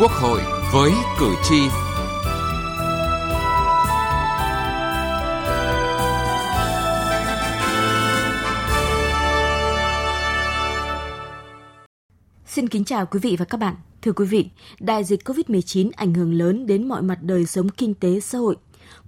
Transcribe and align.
Quốc 0.00 0.10
hội 0.10 0.40
với 0.72 0.92
cử 1.20 1.34
tri. 1.42 1.56
Xin 12.46 12.68
kính 12.68 12.84
chào 12.84 13.06
quý 13.06 13.20
vị 13.22 13.36
và 13.38 13.44
các 13.44 13.58
bạn. 13.58 13.74
Thưa 14.02 14.12
quý 14.12 14.26
vị, 14.26 14.50
đại 14.80 15.04
dịch 15.04 15.28
COVID-19 15.28 15.90
ảnh 15.96 16.14
hưởng 16.14 16.32
lớn 16.32 16.66
đến 16.66 16.88
mọi 16.88 17.02
mặt 17.02 17.18
đời 17.22 17.46
sống 17.46 17.68
kinh 17.68 17.94
tế 17.94 18.20
xã 18.20 18.38
hội. 18.38 18.56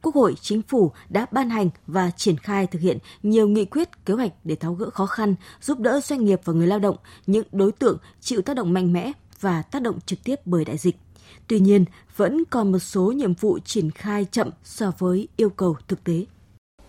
Quốc 0.02 0.14
hội, 0.14 0.34
Chính 0.40 0.62
phủ 0.62 0.92
đã 1.08 1.26
ban 1.32 1.50
hành 1.50 1.70
và 1.86 2.10
triển 2.16 2.36
khai 2.36 2.66
thực 2.66 2.82
hiện 2.82 2.98
nhiều 3.22 3.48
nghị 3.48 3.64
quyết, 3.64 4.04
kế 4.06 4.14
hoạch 4.14 4.32
để 4.44 4.54
tháo 4.54 4.74
gỡ 4.74 4.90
khó 4.90 5.06
khăn, 5.06 5.34
giúp 5.60 5.78
đỡ 5.78 6.00
doanh 6.00 6.24
nghiệp 6.24 6.40
và 6.44 6.52
người 6.52 6.66
lao 6.66 6.78
động, 6.78 6.96
những 7.26 7.44
đối 7.52 7.72
tượng 7.72 7.98
chịu 8.20 8.42
tác 8.42 8.56
động 8.56 8.72
mạnh 8.72 8.92
mẽ 8.92 9.12
và 9.40 9.62
tác 9.62 9.82
động 9.82 9.98
trực 10.06 10.18
tiếp 10.24 10.40
bởi 10.44 10.64
đại 10.64 10.78
dịch. 10.78 10.96
Tuy 11.46 11.60
nhiên, 11.60 11.84
vẫn 12.16 12.44
còn 12.50 12.72
một 12.72 12.78
số 12.78 13.12
nhiệm 13.12 13.34
vụ 13.34 13.58
triển 13.58 13.90
khai 13.90 14.26
chậm 14.30 14.50
so 14.64 14.92
với 14.98 15.28
yêu 15.36 15.50
cầu 15.50 15.76
thực 15.88 16.04
tế. 16.04 16.24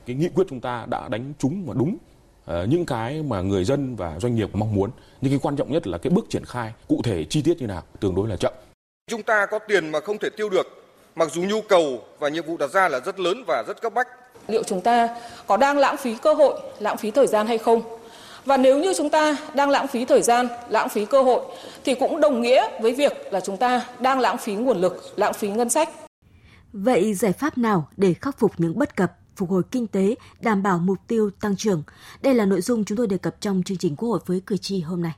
Cái 0.05 0.15
nghị 0.15 0.29
quyết 0.29 0.43
chúng 0.49 0.61
ta 0.61 0.85
đã 0.89 1.07
đánh 1.09 1.33
trúng 1.39 1.65
và 1.65 1.73
đúng 1.73 1.97
uh, 2.43 2.69
những 2.69 2.85
cái 2.85 3.23
mà 3.23 3.41
người 3.41 3.63
dân 3.63 3.95
và 3.95 4.19
doanh 4.19 4.35
nghiệp 4.35 4.49
mong 4.53 4.75
muốn. 4.75 4.91
Nhưng 5.21 5.31
cái 5.31 5.39
quan 5.43 5.55
trọng 5.55 5.71
nhất 5.71 5.87
là 5.87 5.97
cái 5.97 6.11
bước 6.11 6.25
triển 6.29 6.45
khai 6.45 6.73
cụ 6.87 7.01
thể 7.03 7.25
chi 7.29 7.41
tiết 7.41 7.57
như 7.61 7.67
nào 7.67 7.83
tương 7.99 8.15
đối 8.15 8.27
là 8.27 8.37
chậm. 8.37 8.53
Chúng 9.07 9.23
ta 9.23 9.45
có 9.45 9.59
tiền 9.67 9.91
mà 9.91 9.99
không 9.99 10.17
thể 10.17 10.29
tiêu 10.29 10.49
được, 10.49 10.67
mặc 11.15 11.31
dù 11.33 11.43
nhu 11.43 11.61
cầu 11.61 12.03
và 12.19 12.29
nhiệm 12.29 12.45
vụ 12.45 12.57
đặt 12.57 12.71
ra 12.71 12.89
là 12.89 12.99
rất 12.99 13.19
lớn 13.19 13.43
và 13.47 13.63
rất 13.67 13.81
cấp 13.81 13.93
bách. 13.93 14.07
Liệu 14.47 14.63
chúng 14.63 14.81
ta 14.81 15.15
có 15.47 15.57
đang 15.57 15.77
lãng 15.77 15.97
phí 15.97 16.15
cơ 16.15 16.33
hội, 16.33 16.61
lãng 16.79 16.97
phí 16.97 17.11
thời 17.11 17.27
gian 17.27 17.47
hay 17.47 17.57
không? 17.57 18.00
Và 18.45 18.57
nếu 18.57 18.79
như 18.79 18.93
chúng 18.97 19.09
ta 19.09 19.37
đang 19.53 19.69
lãng 19.69 19.87
phí 19.87 20.05
thời 20.05 20.21
gian, 20.21 20.47
lãng 20.69 20.89
phí 20.89 21.05
cơ 21.05 21.23
hội 21.23 21.41
thì 21.83 21.95
cũng 21.95 22.21
đồng 22.21 22.41
nghĩa 22.41 22.81
với 22.81 22.95
việc 22.95 23.13
là 23.31 23.39
chúng 23.39 23.57
ta 23.57 23.85
đang 23.99 24.19
lãng 24.19 24.37
phí 24.37 24.53
nguồn 24.53 24.81
lực, 24.81 25.13
lãng 25.15 25.33
phí 25.33 25.49
ngân 25.49 25.69
sách. 25.69 25.89
Vậy 26.73 27.13
giải 27.13 27.33
pháp 27.33 27.57
nào 27.57 27.89
để 27.97 28.13
khắc 28.13 28.39
phục 28.39 28.51
những 28.57 28.79
bất 28.79 28.95
cập, 28.95 29.11
phục 29.35 29.49
hồi 29.49 29.63
kinh 29.71 29.87
tế, 29.87 30.15
đảm 30.39 30.63
bảo 30.63 30.77
mục 30.77 30.97
tiêu 31.07 31.29
tăng 31.41 31.55
trưởng? 31.55 31.83
Đây 32.21 32.33
là 32.33 32.45
nội 32.45 32.61
dung 32.61 32.85
chúng 32.85 32.97
tôi 32.97 33.07
đề 33.07 33.17
cập 33.17 33.35
trong 33.41 33.63
chương 33.65 33.77
trình 33.77 33.95
Quốc 33.95 34.09
hội 34.09 34.19
với 34.25 34.41
cử 34.45 34.57
tri 34.57 34.81
hôm 34.81 35.01
nay. 35.01 35.13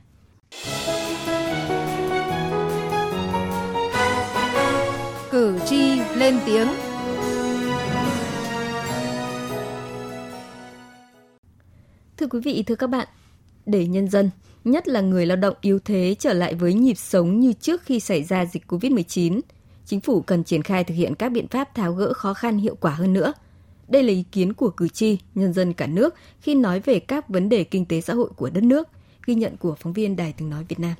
Cử 5.30 5.58
tri 5.66 6.00
lên 6.14 6.38
tiếng 6.46 6.68
quý 12.34 12.40
vị, 12.40 12.62
thưa 12.62 12.74
các 12.74 12.86
bạn, 12.86 13.08
để 13.66 13.86
nhân 13.86 14.08
dân, 14.08 14.30
nhất 14.64 14.88
là 14.88 15.00
người 15.00 15.26
lao 15.26 15.36
động 15.36 15.54
yếu 15.60 15.78
thế 15.78 16.16
trở 16.18 16.32
lại 16.32 16.54
với 16.54 16.74
nhịp 16.74 16.94
sống 16.94 17.40
như 17.40 17.52
trước 17.52 17.82
khi 17.82 18.00
xảy 18.00 18.22
ra 18.22 18.46
dịch 18.46 18.62
COVID-19, 18.68 19.40
chính 19.86 20.00
phủ 20.00 20.20
cần 20.20 20.44
triển 20.44 20.62
khai 20.62 20.84
thực 20.84 20.94
hiện 20.94 21.14
các 21.14 21.28
biện 21.28 21.48
pháp 21.48 21.74
tháo 21.74 21.92
gỡ 21.92 22.12
khó 22.12 22.34
khăn 22.34 22.58
hiệu 22.58 22.76
quả 22.80 22.94
hơn 22.94 23.12
nữa. 23.12 23.32
Đây 23.88 24.02
là 24.02 24.12
ý 24.12 24.24
kiến 24.32 24.52
của 24.52 24.70
cử 24.70 24.88
tri, 24.88 25.18
nhân 25.34 25.52
dân 25.52 25.72
cả 25.72 25.86
nước 25.86 26.14
khi 26.40 26.54
nói 26.54 26.80
về 26.80 26.98
các 26.98 27.28
vấn 27.28 27.48
đề 27.48 27.64
kinh 27.64 27.86
tế 27.86 28.00
xã 28.00 28.14
hội 28.14 28.30
của 28.36 28.50
đất 28.50 28.64
nước, 28.64 28.88
ghi 29.26 29.34
nhận 29.34 29.56
của 29.56 29.74
phóng 29.80 29.92
viên 29.92 30.16
Đài 30.16 30.32
Tiếng 30.32 30.50
Nói 30.50 30.64
Việt 30.68 30.80
Nam. 30.80 30.94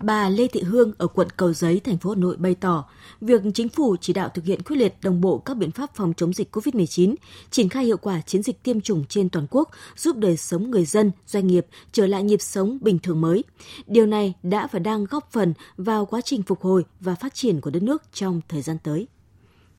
Bà 0.00 0.28
Lê 0.28 0.48
Thị 0.48 0.62
Hương 0.62 0.92
ở 0.98 1.06
quận 1.06 1.28
Cầu 1.36 1.52
Giấy, 1.52 1.80
thành 1.80 1.98
phố 1.98 2.10
Hà 2.10 2.16
Nội 2.16 2.36
bày 2.36 2.54
tỏ, 2.54 2.84
việc 3.20 3.42
chính 3.54 3.68
phủ 3.68 3.96
chỉ 4.00 4.12
đạo 4.12 4.28
thực 4.34 4.44
hiện 4.44 4.62
quyết 4.62 4.76
liệt 4.76 4.94
đồng 5.02 5.20
bộ 5.20 5.38
các 5.38 5.56
biện 5.56 5.70
pháp 5.70 5.94
phòng 5.94 6.12
chống 6.16 6.32
dịch 6.32 6.56
COVID-19, 6.56 7.14
triển 7.50 7.68
khai 7.68 7.84
hiệu 7.84 7.96
quả 7.96 8.20
chiến 8.20 8.42
dịch 8.42 8.62
tiêm 8.62 8.80
chủng 8.80 9.04
trên 9.08 9.28
toàn 9.28 9.46
quốc, 9.50 9.70
giúp 9.96 10.16
đời 10.16 10.36
sống 10.36 10.70
người 10.70 10.84
dân, 10.84 11.10
doanh 11.26 11.46
nghiệp 11.46 11.66
trở 11.92 12.06
lại 12.06 12.22
nhịp 12.22 12.42
sống 12.42 12.78
bình 12.80 12.98
thường 12.98 13.20
mới. 13.20 13.44
Điều 13.86 14.06
này 14.06 14.34
đã 14.42 14.68
và 14.72 14.78
đang 14.78 15.04
góp 15.04 15.32
phần 15.32 15.54
vào 15.76 16.06
quá 16.06 16.20
trình 16.20 16.42
phục 16.42 16.62
hồi 16.62 16.84
và 17.00 17.14
phát 17.14 17.34
triển 17.34 17.60
của 17.60 17.70
đất 17.70 17.82
nước 17.82 18.02
trong 18.12 18.40
thời 18.48 18.62
gian 18.62 18.76
tới. 18.82 19.06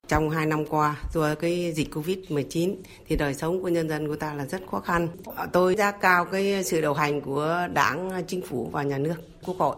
Trong 0.07 0.29
hai 0.29 0.45
năm 0.45 0.65
qua, 0.65 0.95
do 1.13 1.35
cái 1.35 1.73
dịch 1.75 1.93
Covid-19 1.93 2.75
thì 3.07 3.15
đời 3.15 3.33
sống 3.33 3.61
của 3.61 3.67
nhân 3.67 3.89
dân 3.89 4.07
của 4.07 4.15
ta 4.15 4.33
là 4.33 4.45
rất 4.45 4.61
khó 4.71 4.79
khăn. 4.79 5.07
Tôi 5.51 5.75
ra 5.75 5.91
cao 5.91 6.25
cái 6.25 6.63
sự 6.63 6.81
điều 6.81 6.93
hành 6.93 7.21
của 7.21 7.67
Đảng, 7.73 8.23
Chính 8.27 8.41
phủ 8.41 8.69
và 8.71 8.83
Nhà 8.83 8.97
nước, 8.97 9.15
Quốc 9.45 9.57
hội 9.57 9.75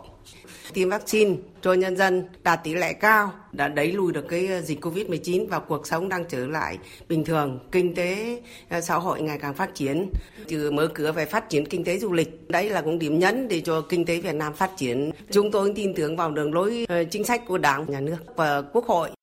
tiêm 0.73 0.89
vaccine 0.89 1.35
cho 1.61 1.73
nhân 1.73 1.97
dân 1.97 2.23
đạt 2.43 2.63
tỷ 2.63 2.73
lệ 2.73 2.93
cao 2.93 3.31
đã 3.51 3.67
đẩy 3.67 3.91
lùi 3.91 4.13
được 4.13 4.25
cái 4.29 4.61
dịch 4.63 4.85
Covid-19 4.85 5.47
và 5.47 5.59
cuộc 5.59 5.87
sống 5.87 6.09
đang 6.09 6.25
trở 6.29 6.47
lại 6.47 6.77
bình 7.09 7.25
thường, 7.25 7.59
kinh 7.71 7.95
tế 7.95 8.41
ờ, 8.69 8.81
xã 8.81 8.95
hội 8.95 9.21
ngày 9.21 9.37
càng 9.41 9.53
phát 9.53 9.75
triển, 9.75 10.09
từ 10.47 10.71
mở 10.71 10.87
cửa 10.93 11.11
về 11.11 11.25
phát 11.25 11.49
triển 11.49 11.65
kinh 11.65 11.83
tế 11.83 11.99
du 11.99 12.13
lịch. 12.13 12.49
Đấy 12.49 12.69
là 12.69 12.81
cũng 12.81 12.99
điểm 12.99 13.19
nhấn 13.19 13.47
để 13.47 13.61
cho 13.61 13.81
kinh 13.81 14.05
tế 14.05 14.21
Việt 14.21 14.35
Nam 14.35 14.53
phát 14.53 14.71
triển. 14.77 15.11
Chúng 15.31 15.51
tôi 15.51 15.73
tin 15.75 15.93
tưởng 15.93 16.15
vào 16.15 16.31
đường 16.31 16.53
lối 16.53 16.85
ờ, 16.89 17.03
chính 17.03 17.23
sách 17.23 17.41
của 17.47 17.57
Đảng, 17.57 17.85
Nhà 17.91 17.99
nước 17.99 18.17
và 18.35 18.61
Quốc 18.61 18.85
hội. 18.85 19.16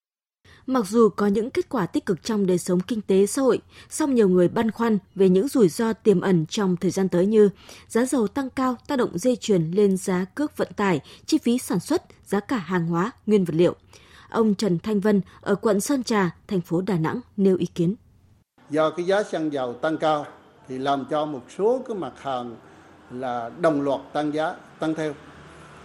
Mặc 0.66 0.86
dù 0.86 1.08
có 1.08 1.26
những 1.26 1.50
kết 1.50 1.69
quả 1.69 1.86
tích 1.86 2.06
cực 2.06 2.22
trong 2.22 2.47
đời 2.47 2.58
sống 2.58 2.80
kinh 2.80 3.00
tế 3.00 3.26
xã 3.26 3.42
hội, 3.42 3.60
song 3.91 4.14
nhiều 4.14 4.28
người 4.28 4.48
băn 4.48 4.70
khoăn 4.70 4.98
về 5.14 5.28
những 5.28 5.48
rủi 5.48 5.69
ro 5.69 5.92
tiềm 5.92 6.20
ẩn 6.20 6.47
trong 6.47 6.76
thời 6.76 6.91
gian 6.91 7.08
tới 7.08 7.26
như 7.26 7.50
giá 7.88 8.04
dầu 8.04 8.28
tăng 8.28 8.50
cao 8.50 8.76
tác 8.86 8.97
động 8.97 9.19
dây 9.19 9.36
chuyền 9.36 9.70
lên 9.70 9.97
giá 9.97 10.25
cước 10.34 10.56
vận 10.56 10.69
tải, 10.76 11.00
chi 11.26 11.38
phí 11.38 11.58
sản 11.58 11.80
xuất, 11.80 12.02
giá 12.26 12.41
cả 12.41 12.56
hàng 12.56 12.86
hóa, 12.86 13.10
nguyên 13.26 13.44
vật 13.44 13.54
liệu. 13.56 13.75
Ông 14.30 14.54
Trần 14.54 14.78
Thanh 14.78 15.00
Vân 15.00 15.20
ở 15.41 15.54
quận 15.54 15.80
Sơn 15.80 16.02
Trà, 16.02 16.30
thành 16.48 16.60
phố 16.60 16.81
Đà 16.81 16.98
Nẵng 16.98 17.20
nêu 17.36 17.56
ý 17.56 17.66
kiến. 17.66 17.94
Do 18.70 18.91
cái 18.91 19.06
giá 19.06 19.22
xăng 19.22 19.52
dầu 19.52 19.75
tăng 19.75 19.96
cao 19.98 20.26
thì 20.69 20.78
làm 20.78 21.04
cho 21.10 21.25
một 21.25 21.42
số 21.58 21.82
cái 21.88 21.96
mặt 21.96 22.12
hàng 22.16 22.56
là 23.10 23.50
đồng 23.60 23.81
loạt 23.81 24.00
tăng 24.12 24.34
giá, 24.34 24.54
tăng 24.78 24.94
theo. 24.94 25.14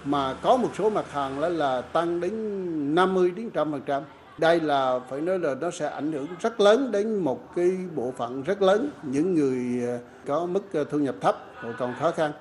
Mà 0.06 0.34
có 0.34 0.57
một 0.57 0.69
số 0.78 0.90
mặt 0.90 1.11
hàng 1.11 1.40
là, 1.40 1.50
là 1.50 1.81
tăng 1.81 2.19
đến 2.22 2.96
50 2.96 3.31
đến 3.31 3.50
100% 3.53 4.01
đây 4.40 4.60
là 4.60 5.00
phải 5.10 5.22
nói 5.22 5.40
là 5.40 5.56
nó 5.56 5.72
sẽ 5.72 5.90
ảnh 5.90 6.12
hưởng 6.12 6.28
rất 6.42 6.60
lớn 6.60 6.92
đến 6.92 7.16
một 7.16 7.56
cái 7.56 7.78
bộ 7.96 8.14
phận 8.18 8.44
rất 8.44 8.62
lớn 8.62 8.90
những 9.04 9.34
người 9.34 9.88
ờ, 9.88 10.00
có 10.28 10.46
mức 10.46 10.74
ờ, 10.74 10.84
thu 10.84 11.00
nhập 11.00 11.16
thấp 11.22 11.38
và 11.64 11.72
còn 11.80 11.94
khó 12.00 12.12
khăn. 12.12 12.32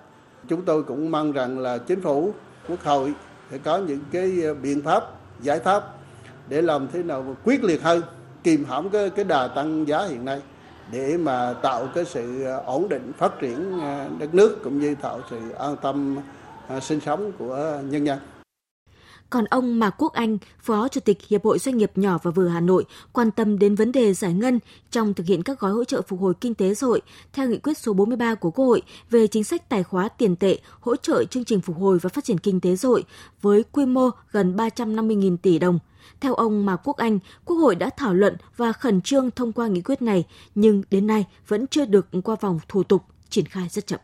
Chúng 0.49 0.63
tôi 0.63 0.83
cũng 0.83 1.11
mong 1.11 1.33
rằng 1.33 1.59
là 1.59 1.79
chính 1.79 2.01
phủ, 2.01 2.33
quốc 2.69 2.85
hội 2.85 3.13
sẽ 3.51 3.59
có 3.59 3.79
những 3.79 4.01
cái 4.13 4.43
ờ, 4.45 4.55
biện 4.55 4.83
pháp, 4.83 5.05
giải 5.41 5.59
pháp 5.59 5.85
để 6.49 6.63
làm 6.63 6.89
thế 6.93 7.03
nào 7.03 7.37
quyết 7.45 7.65
liệt 7.65 7.83
hơn, 7.83 8.03
kìm 8.43 8.65
hãm 8.65 8.91
cái 8.91 9.11
cái 9.11 9.25
đà 9.25 9.49
tăng 9.49 9.89
giá 9.89 10.07
hiện 10.07 10.25
nay 10.25 10.41
để 10.93 11.17
mà 11.17 11.55
tạo 11.63 11.89
cái 11.95 12.05
sự 12.05 12.45
ổn 12.67 12.89
định 12.89 13.13
phát 13.19 13.41
triển 13.41 13.81
đất 14.19 14.35
nước 14.35 14.59
cũng 14.65 14.81
như 14.81 14.95
tạo 14.95 15.21
sự 15.31 15.51
an 15.59 15.77
tâm 15.83 16.19
sinh 16.81 17.01
sống 17.01 17.33
của 17.39 17.81
nhân 17.85 18.07
dân. 18.07 18.19
Còn 19.31 19.45
ông 19.45 19.79
Mạc 19.79 19.95
Quốc 19.99 20.13
Anh, 20.13 20.39
Phó 20.61 20.89
Chủ 20.89 21.01
tịch 21.01 21.19
Hiệp 21.29 21.45
hội 21.45 21.59
Doanh 21.59 21.77
nghiệp 21.77 21.93
nhỏ 21.95 22.19
và 22.23 22.31
vừa 22.31 22.49
Hà 22.49 22.61
Nội, 22.61 22.85
quan 23.13 23.31
tâm 23.31 23.59
đến 23.59 23.75
vấn 23.75 23.93
đề 23.93 24.15
giải 24.15 24.33
ngân 24.35 24.59
trong 24.91 25.15
thực 25.15 25.27
hiện 25.27 25.43
các 25.43 25.61
gói 25.61 25.73
hỗ 25.73 25.85
trợ 25.85 26.03
phục 26.03 26.21
hồi 26.21 26.35
kinh 26.41 26.55
tế 26.55 26.75
xã 26.75 26.87
hội 26.87 27.01
theo 27.33 27.49
nghị 27.49 27.59
quyết 27.59 27.79
số 27.79 27.93
43 27.93 28.35
của 28.35 28.51
Quốc 28.51 28.65
hội 28.65 28.83
về 29.11 29.27
chính 29.27 29.45
sách 29.45 29.69
tài 29.69 29.83
khóa 29.83 30.09
tiền 30.09 30.37
tệ 30.37 30.59
hỗ 30.81 30.97
trợ 30.97 31.25
chương 31.25 31.45
trình 31.45 31.61
phục 31.61 31.77
hồi 31.77 31.99
và 32.03 32.09
phát 32.09 32.25
triển 32.25 32.39
kinh 32.39 32.61
tế 32.61 32.77
xã 32.77 32.89
hội 32.89 33.05
với 33.43 33.65
quy 33.73 33.87
mô 33.87 34.11
gần 34.31 34.57
350.000 34.57 35.37
tỷ 35.37 35.59
đồng. 35.59 35.79
Theo 36.21 36.35
ông 36.35 36.67
Mạc 36.67 36.77
Quốc 36.85 36.97
Anh, 36.97 37.19
Quốc 37.45 37.57
hội 37.57 37.75
đã 37.75 37.91
thảo 37.91 38.15
luận 38.15 38.37
và 38.57 38.73
khẩn 38.73 39.01
trương 39.01 39.31
thông 39.31 39.53
qua 39.53 39.67
nghị 39.67 39.81
quyết 39.81 40.03
này, 40.03 40.25
nhưng 40.55 40.83
đến 40.91 41.07
nay 41.07 41.27
vẫn 41.49 41.67
chưa 41.67 41.85
được 41.85 42.07
qua 42.25 42.37
vòng 42.41 42.61
thủ 42.69 42.83
tục 42.83 43.03
triển 43.29 43.47
khai 43.47 43.69
rất 43.71 43.87
chậm. 43.87 44.01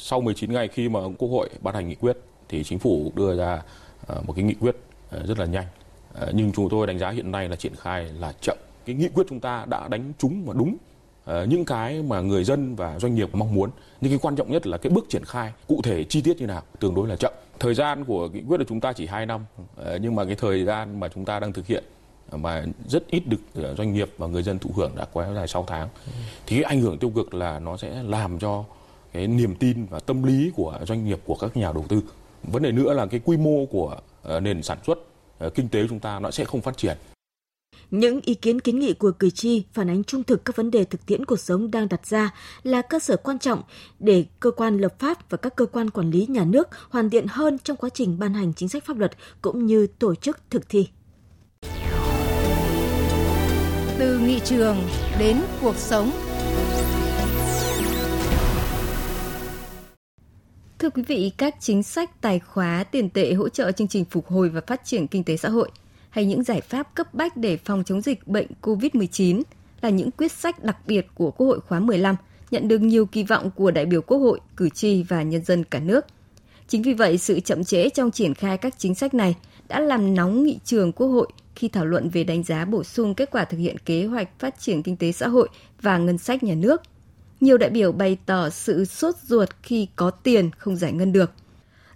Sau 0.00 0.20
19 0.20 0.52
ngày 0.52 0.68
khi 0.68 0.88
mà 0.88 1.00
Quốc 1.18 1.28
hội 1.28 1.50
ban 1.60 1.74
hành 1.74 1.88
nghị 1.88 1.94
quyết 1.94 2.18
thì 2.48 2.64
chính 2.64 2.78
phủ 2.78 3.12
đưa 3.16 3.36
ra 3.36 3.62
Ờ, 4.06 4.22
một 4.26 4.32
cái 4.32 4.44
nghị 4.44 4.54
quyết 4.54 4.76
ờ, 5.10 5.26
rất 5.26 5.38
là 5.38 5.46
nhanh. 5.46 5.66
Ờ, 6.14 6.32
nhưng 6.34 6.52
chúng 6.52 6.68
tôi 6.68 6.86
đánh 6.86 6.98
giá 6.98 7.10
hiện 7.10 7.30
nay 7.30 7.48
là 7.48 7.56
triển 7.56 7.74
khai 7.76 8.04
là 8.04 8.32
chậm. 8.40 8.56
Cái 8.84 8.96
nghị 8.96 9.08
quyết 9.08 9.26
chúng 9.28 9.40
ta 9.40 9.64
đã 9.68 9.88
đánh 9.88 10.12
trúng 10.18 10.44
và 10.44 10.54
đúng. 10.56 10.76
Những 11.48 11.64
cái 11.64 12.02
mà 12.02 12.20
người 12.20 12.44
dân 12.44 12.74
và 12.76 12.98
doanh 12.98 13.14
nghiệp 13.14 13.28
mong 13.32 13.54
muốn. 13.54 13.70
Nhưng 14.00 14.12
cái 14.12 14.18
quan 14.22 14.36
trọng 14.36 14.52
nhất 14.52 14.66
là 14.66 14.78
cái 14.78 14.90
bước 14.90 15.06
triển 15.08 15.24
khai, 15.24 15.52
cụ 15.66 15.80
thể 15.82 16.04
chi 16.04 16.20
tiết 16.20 16.40
như 16.40 16.46
nào, 16.46 16.62
tương 16.80 16.94
đối 16.94 17.08
là 17.08 17.16
chậm. 17.16 17.32
Thời 17.58 17.74
gian 17.74 18.04
của 18.04 18.28
nghị 18.28 18.42
quyết 18.48 18.58
của 18.58 18.64
chúng 18.68 18.80
ta 18.80 18.92
chỉ 18.92 19.06
2 19.06 19.26
năm. 19.26 19.44
Nhưng 20.00 20.14
mà 20.14 20.24
cái 20.24 20.34
thời 20.34 20.64
gian 20.64 21.00
mà 21.00 21.08
chúng 21.08 21.24
ta 21.24 21.40
đang 21.40 21.52
thực 21.52 21.66
hiện 21.66 21.84
mà 22.32 22.64
rất 22.88 23.06
ít 23.10 23.22
được 23.26 23.40
doanh 23.78 23.92
nghiệp 23.92 24.10
và 24.18 24.26
người 24.26 24.42
dân 24.42 24.58
thụ 24.58 24.70
hưởng 24.76 24.92
đã 24.96 25.06
quá 25.12 25.34
dài 25.34 25.48
6 25.48 25.64
tháng. 25.68 25.88
Thì 26.46 26.56
cái 26.56 26.64
ảnh 26.64 26.80
hưởng 26.80 26.98
tiêu 26.98 27.10
cực 27.14 27.34
là 27.34 27.58
nó 27.58 27.76
sẽ 27.76 28.02
làm 28.02 28.38
cho 28.38 28.64
cái 29.12 29.26
niềm 29.26 29.54
tin 29.54 29.86
và 29.90 30.00
tâm 30.00 30.22
lý 30.22 30.52
của 30.56 30.78
doanh 30.86 31.04
nghiệp, 31.04 31.20
của 31.24 31.34
các 31.34 31.56
nhà 31.56 31.72
đầu 31.72 31.84
tư 31.88 32.02
vấn 32.42 32.62
đề 32.62 32.72
nữa 32.72 32.92
là 32.94 33.06
cái 33.06 33.20
quy 33.24 33.36
mô 33.36 33.66
của 33.66 33.96
ờ, 34.22 34.40
nền 34.40 34.62
sản 34.62 34.78
xuất 34.86 34.98
ờ, 35.38 35.50
kinh 35.50 35.68
tế 35.68 35.86
chúng 35.88 36.00
ta 36.00 36.20
nó 36.20 36.30
sẽ 36.30 36.44
không 36.44 36.60
phát 36.60 36.76
triển 36.76 36.96
những 37.92 38.20
ý 38.24 38.34
kiến 38.34 38.60
kiến 38.60 38.78
nghị 38.78 38.92
của 38.92 39.10
cử 39.10 39.30
tri 39.30 39.64
phản 39.72 39.90
ánh 39.90 40.04
trung 40.04 40.24
thực 40.24 40.44
các 40.44 40.56
vấn 40.56 40.70
đề 40.70 40.84
thực 40.84 41.06
tiễn 41.06 41.24
cuộc 41.24 41.40
sống 41.40 41.70
đang 41.70 41.88
đặt 41.88 42.06
ra 42.06 42.34
là 42.62 42.82
cơ 42.82 42.98
sở 42.98 43.16
quan 43.16 43.38
trọng 43.38 43.62
để 43.98 44.24
cơ 44.40 44.50
quan 44.50 44.78
lập 44.78 44.98
pháp 44.98 45.30
và 45.30 45.36
các 45.36 45.56
cơ 45.56 45.66
quan 45.66 45.90
quản 45.90 46.10
lý 46.10 46.26
nhà 46.28 46.44
nước 46.44 46.68
hoàn 46.90 47.10
thiện 47.10 47.26
hơn 47.28 47.58
trong 47.64 47.76
quá 47.76 47.90
trình 47.94 48.18
ban 48.18 48.34
hành 48.34 48.54
chính 48.54 48.68
sách 48.68 48.84
pháp 48.84 48.98
luật 48.98 49.12
cũng 49.42 49.66
như 49.66 49.86
tổ 49.86 50.14
chức 50.14 50.38
thực 50.50 50.68
thi. 50.68 50.88
Từ 53.98 54.18
nghị 54.18 54.40
trường 54.40 54.76
đến 55.18 55.36
cuộc 55.60 55.76
sống 55.76 56.10
Thưa 60.82 60.90
quý 60.90 61.02
vị, 61.02 61.32
các 61.36 61.54
chính 61.60 61.82
sách 61.82 62.20
tài 62.20 62.38
khóa 62.38 62.84
tiền 62.84 63.10
tệ 63.10 63.32
hỗ 63.32 63.48
trợ 63.48 63.72
chương 63.72 63.88
trình 63.88 64.04
phục 64.04 64.26
hồi 64.28 64.48
và 64.48 64.60
phát 64.66 64.84
triển 64.84 65.06
kinh 65.06 65.24
tế 65.24 65.36
xã 65.36 65.48
hội 65.48 65.70
hay 66.10 66.24
những 66.24 66.42
giải 66.42 66.60
pháp 66.60 66.94
cấp 66.94 67.14
bách 67.14 67.36
để 67.36 67.56
phòng 67.56 67.84
chống 67.84 68.00
dịch 68.00 68.26
bệnh 68.26 68.46
COVID-19 68.62 69.42
là 69.80 69.90
những 69.90 70.10
quyết 70.10 70.32
sách 70.32 70.64
đặc 70.64 70.76
biệt 70.86 71.06
của 71.14 71.30
Quốc 71.30 71.46
hội 71.46 71.60
khóa 71.60 71.80
15, 71.80 72.16
nhận 72.50 72.68
được 72.68 72.78
nhiều 72.78 73.06
kỳ 73.06 73.22
vọng 73.22 73.50
của 73.50 73.70
đại 73.70 73.86
biểu 73.86 74.02
Quốc 74.02 74.18
hội, 74.18 74.40
cử 74.56 74.68
tri 74.68 75.02
và 75.02 75.22
nhân 75.22 75.44
dân 75.44 75.64
cả 75.64 75.78
nước. 75.78 76.06
Chính 76.68 76.82
vì 76.82 76.94
vậy, 76.94 77.18
sự 77.18 77.40
chậm 77.40 77.64
trễ 77.64 77.88
trong 77.88 78.10
triển 78.10 78.34
khai 78.34 78.58
các 78.58 78.74
chính 78.78 78.94
sách 78.94 79.14
này 79.14 79.36
đã 79.68 79.80
làm 79.80 80.14
nóng 80.14 80.42
nghị 80.42 80.58
trường 80.64 80.92
Quốc 80.92 81.06
hội 81.06 81.28
khi 81.54 81.68
thảo 81.68 81.84
luận 81.84 82.08
về 82.08 82.24
đánh 82.24 82.42
giá 82.42 82.64
bổ 82.64 82.84
sung 82.84 83.14
kết 83.14 83.30
quả 83.30 83.44
thực 83.44 83.58
hiện 83.58 83.78
kế 83.78 84.06
hoạch 84.06 84.38
phát 84.38 84.60
triển 84.60 84.82
kinh 84.82 84.96
tế 84.96 85.12
xã 85.12 85.28
hội 85.28 85.48
và 85.82 85.98
ngân 85.98 86.18
sách 86.18 86.42
nhà 86.42 86.54
nước. 86.54 86.82
Nhiều 87.42 87.58
đại 87.58 87.70
biểu 87.70 87.92
bày 87.92 88.18
tỏ 88.26 88.48
sự 88.50 88.84
sốt 88.84 89.14
ruột 89.26 89.48
khi 89.62 89.88
có 89.96 90.10
tiền 90.10 90.50
không 90.58 90.76
giải 90.76 90.92
ngân 90.92 91.12
được. 91.12 91.30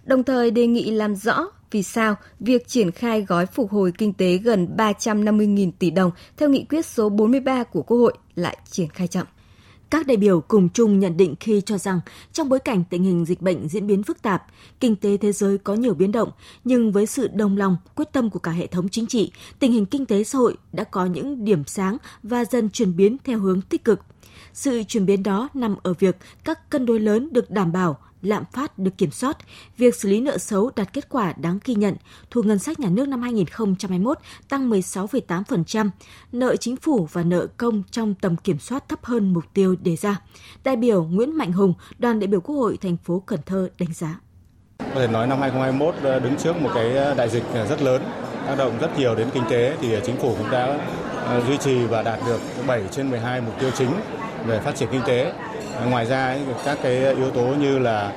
Đồng 0.05 0.23
thời 0.23 0.51
đề 0.51 0.67
nghị 0.67 0.91
làm 0.91 1.15
rõ 1.15 1.47
vì 1.71 1.83
sao 1.83 2.15
việc 2.39 2.67
triển 2.67 2.91
khai 2.91 3.21
gói 3.21 3.45
phục 3.45 3.71
hồi 3.71 3.91
kinh 3.97 4.13
tế 4.13 4.37
gần 4.37 4.67
350.000 4.77 5.71
tỷ 5.79 5.91
đồng 5.91 6.11
theo 6.37 6.49
nghị 6.49 6.65
quyết 6.69 6.85
số 6.85 7.09
43 7.09 7.63
của 7.63 7.81
Quốc 7.81 7.97
hội 7.97 8.13
lại 8.35 8.57
triển 8.71 8.87
khai 8.89 9.07
chậm. 9.07 9.27
Các 9.89 10.07
đại 10.07 10.17
biểu 10.17 10.41
cùng 10.41 10.69
chung 10.69 10.99
nhận 10.99 11.17
định 11.17 11.35
khi 11.39 11.61
cho 11.65 11.77
rằng 11.77 11.99
trong 12.33 12.49
bối 12.49 12.59
cảnh 12.59 12.83
tình 12.89 13.03
hình 13.03 13.25
dịch 13.25 13.41
bệnh 13.41 13.67
diễn 13.67 13.87
biến 13.87 14.03
phức 14.03 14.21
tạp, 14.21 14.43
kinh 14.79 14.95
tế 14.95 15.17
thế 15.17 15.31
giới 15.31 15.57
có 15.57 15.73
nhiều 15.73 15.93
biến 15.93 16.11
động, 16.11 16.31
nhưng 16.63 16.91
với 16.91 17.05
sự 17.05 17.27
đồng 17.27 17.57
lòng, 17.57 17.77
quyết 17.95 18.11
tâm 18.11 18.29
của 18.29 18.39
cả 18.39 18.51
hệ 18.51 18.67
thống 18.67 18.89
chính 18.89 19.07
trị, 19.07 19.31
tình 19.59 19.71
hình 19.71 19.85
kinh 19.85 20.05
tế 20.05 20.23
xã 20.23 20.37
hội 20.37 20.55
đã 20.73 20.83
có 20.83 21.05
những 21.05 21.45
điểm 21.45 21.63
sáng 21.65 21.97
và 22.23 22.45
dần 22.45 22.69
chuyển 22.69 22.95
biến 22.95 23.17
theo 23.23 23.39
hướng 23.39 23.61
tích 23.61 23.83
cực. 23.83 23.99
Sự 24.53 24.83
chuyển 24.87 25.05
biến 25.05 25.23
đó 25.23 25.49
nằm 25.53 25.75
ở 25.83 25.93
việc 25.93 26.17
các 26.43 26.69
cân 26.69 26.85
đối 26.85 26.99
lớn 26.99 27.29
được 27.31 27.51
đảm 27.51 27.71
bảo, 27.71 27.97
lạm 28.21 28.43
phát 28.53 28.79
được 28.79 28.97
kiểm 28.97 29.11
soát, 29.11 29.37
việc 29.77 29.95
xử 29.95 30.09
lý 30.09 30.21
nợ 30.21 30.37
xấu 30.37 30.71
đạt 30.75 30.93
kết 30.93 31.09
quả 31.09 31.33
đáng 31.37 31.59
ghi 31.65 31.75
nhận, 31.75 31.95
thu 32.31 32.43
ngân 32.43 32.59
sách 32.59 32.79
nhà 32.79 32.89
nước 32.89 33.07
năm 33.07 33.21
2021 33.21 34.17
tăng 34.49 34.69
16,8%, 34.69 35.89
nợ 36.31 36.55
chính 36.55 36.75
phủ 36.75 37.07
và 37.11 37.23
nợ 37.23 37.47
công 37.57 37.83
trong 37.91 38.13
tầm 38.21 38.35
kiểm 38.35 38.59
soát 38.59 38.89
thấp 38.89 39.05
hơn 39.05 39.33
mục 39.33 39.43
tiêu 39.53 39.75
đề 39.83 39.95
ra. 39.95 40.21
Đại 40.63 40.75
biểu 40.75 41.03
Nguyễn 41.03 41.37
Mạnh 41.37 41.51
Hùng, 41.51 41.73
đoàn 41.99 42.19
đại 42.19 42.27
biểu 42.27 42.41
Quốc 42.41 42.55
hội 42.55 42.77
thành 42.77 42.97
phố 43.03 43.23
Cần 43.25 43.39
Thơ 43.45 43.69
đánh 43.79 43.93
giá. 43.93 44.19
Có 44.79 44.85
thể 44.95 45.07
nói 45.07 45.27
năm 45.27 45.39
2021 45.41 45.95
ờ, 46.03 46.19
đứng 46.19 46.35
trước 46.37 46.61
một 46.61 46.69
cái 46.75 46.95
ờ, 46.95 47.13
đại 47.13 47.29
dịch 47.29 47.43
ờ, 47.53 47.67
rất 47.67 47.81
lớn, 47.81 48.01
tác 48.47 48.55
động 48.57 48.77
rất 48.81 48.99
nhiều 48.99 49.15
đến 49.15 49.27
kinh 49.33 49.43
tế 49.49 49.77
thì 49.81 49.95
chính 50.05 50.17
phủ 50.17 50.35
cũng 50.37 50.51
đã 50.51 50.79
duy 51.47 51.57
trì 51.57 51.85
và 51.85 52.03
đạt 52.03 52.19
được 52.25 52.39
7 52.67 52.83
trên 52.91 53.09
12 53.09 53.41
mục 53.41 53.59
tiêu 53.59 53.71
chính 53.77 53.89
về 54.47 54.59
phát 54.59 54.75
triển 54.75 54.89
kinh 54.91 55.01
tế 55.07 55.33
Ngoài 55.85 56.05
ra 56.05 56.35
các 56.65 56.77
cái 56.83 56.93
yếu 57.15 57.31
tố 57.31 57.41
như 57.41 57.79
là 57.79 58.11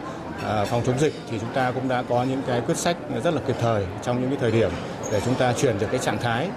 à, 0.44 0.64
phòng 0.64 0.82
chống 0.86 0.98
dịch 0.98 1.14
thì 1.30 1.38
chúng 1.38 1.52
ta 1.54 1.70
cũng 1.70 1.88
đã 1.88 2.02
có 2.08 2.24
những 2.24 2.42
cái 2.46 2.60
quyết 2.60 2.76
sách 2.76 2.96
rất 3.24 3.34
là 3.34 3.40
kịp 3.46 3.56
thời 3.60 3.84
trong 4.02 4.20
những 4.20 4.30
cái 4.30 4.38
thời 4.40 4.50
điểm 4.50 4.70
để 5.12 5.20
chúng 5.24 5.34
ta 5.34 5.52
chuyển 5.52 5.78
được 5.78 5.86
cái 5.90 5.98
trạng 5.98 6.18
thái 6.18 6.48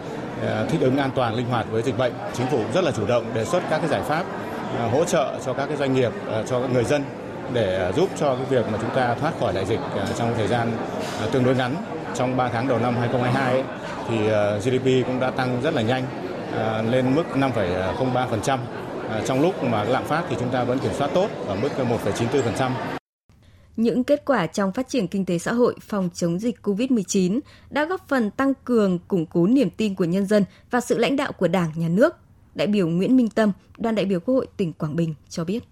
à, 0.48 0.66
thích 0.70 0.82
ứng 0.82 0.98
an 0.98 1.12
toàn 1.16 1.36
linh 1.36 1.46
hoạt 1.46 1.66
với 1.72 1.82
dịch 1.82 1.98
bệnh. 1.98 2.14
Chính 2.34 2.48
phủ 2.48 2.64
rất 2.74 2.84
là 2.84 2.92
chủ 2.92 3.08
động 3.08 3.26
đề 3.34 3.46
xuất 3.46 3.64
các 3.70 3.78
cái 3.78 3.90
giải 3.90 4.02
pháp 4.02 4.24
à, 4.80 4.90
hỗ 4.92 5.06
trợ 5.06 5.34
cho 5.46 5.54
các 5.54 5.66
cái 5.66 5.78
doanh 5.78 5.94
nghiệp, 5.94 6.12
cho 6.50 6.62
các 6.62 6.72
người 6.74 6.84
dân 6.84 7.04
để 7.54 7.92
giúp 7.96 8.10
cho 8.20 8.36
cái 8.36 8.46
việc 8.50 8.66
mà 8.72 8.78
chúng 8.82 8.96
ta 8.96 9.16
thoát 9.16 9.32
khỏi 9.40 9.54
đại 9.54 9.66
dịch 9.66 9.80
trong 10.18 10.34
thời 10.38 10.48
gian 10.48 10.72
tương 11.32 11.44
đối 11.44 11.56
ngắn. 11.56 11.76
Trong 12.16 12.38
3 12.38 12.50
tháng 12.50 12.68
đầu 12.68 12.80
năm 12.80 12.96
2022 13.00 13.54
ấy, 13.54 13.64
thì 14.10 14.18
GDP 14.60 15.08
cũng 15.08 15.20
đã 15.20 15.32
tăng 15.32 15.62
rất 15.64 15.74
là 15.74 15.82
nhanh 15.82 16.04
lên 16.92 17.16
mức 17.16 17.24
5,03%. 17.36 18.58
À, 19.10 19.22
trong 19.26 19.42
lúc 19.42 19.64
mà 19.64 19.84
lạm 19.84 20.06
phát 20.06 20.26
thì 20.30 20.36
chúng 20.40 20.50
ta 20.50 20.64
vẫn 20.64 20.80
kiểm 20.80 20.92
soát 20.94 21.10
tốt 21.14 21.30
ở 21.48 21.56
mức 21.56 21.70
1,94%. 21.78 22.72
Những 23.78 24.04
kết 24.04 24.26
quả 24.26 24.48
trong 24.48 24.72
phát 24.72 24.88
triển 24.88 25.08
kinh 25.08 25.26
tế 25.26 25.38
xã 25.38 25.54
hội 25.54 25.76
phòng 25.82 26.10
chống 26.14 26.40
dịch 26.40 26.60
COVID-19 26.64 27.40
đã 27.70 27.86
góp 27.86 28.08
phần 28.08 28.32
tăng 28.32 28.54
cường, 28.66 29.00
củng 29.08 29.26
cố 29.26 29.48
niềm 29.48 29.70
tin 29.70 29.96
của 29.96 30.06
nhân 30.06 30.26
dân 30.26 30.46
và 30.72 30.82
sự 30.82 30.98
lãnh 30.98 31.16
đạo 31.16 31.32
của 31.32 31.48
Đảng, 31.48 31.72
Nhà 31.76 31.90
nước. 31.90 32.16
Đại 32.56 32.68
biểu 32.68 32.88
Nguyễn 32.88 33.16
Minh 33.16 33.30
Tâm, 33.30 33.52
đoàn 33.78 33.96
đại 33.96 34.06
biểu 34.06 34.20
Quốc 34.20 34.36
hội 34.36 34.48
tỉnh 34.58 34.74
Quảng 34.74 34.96
Bình 34.96 35.14
cho 35.30 35.44
biết. 35.44 35.64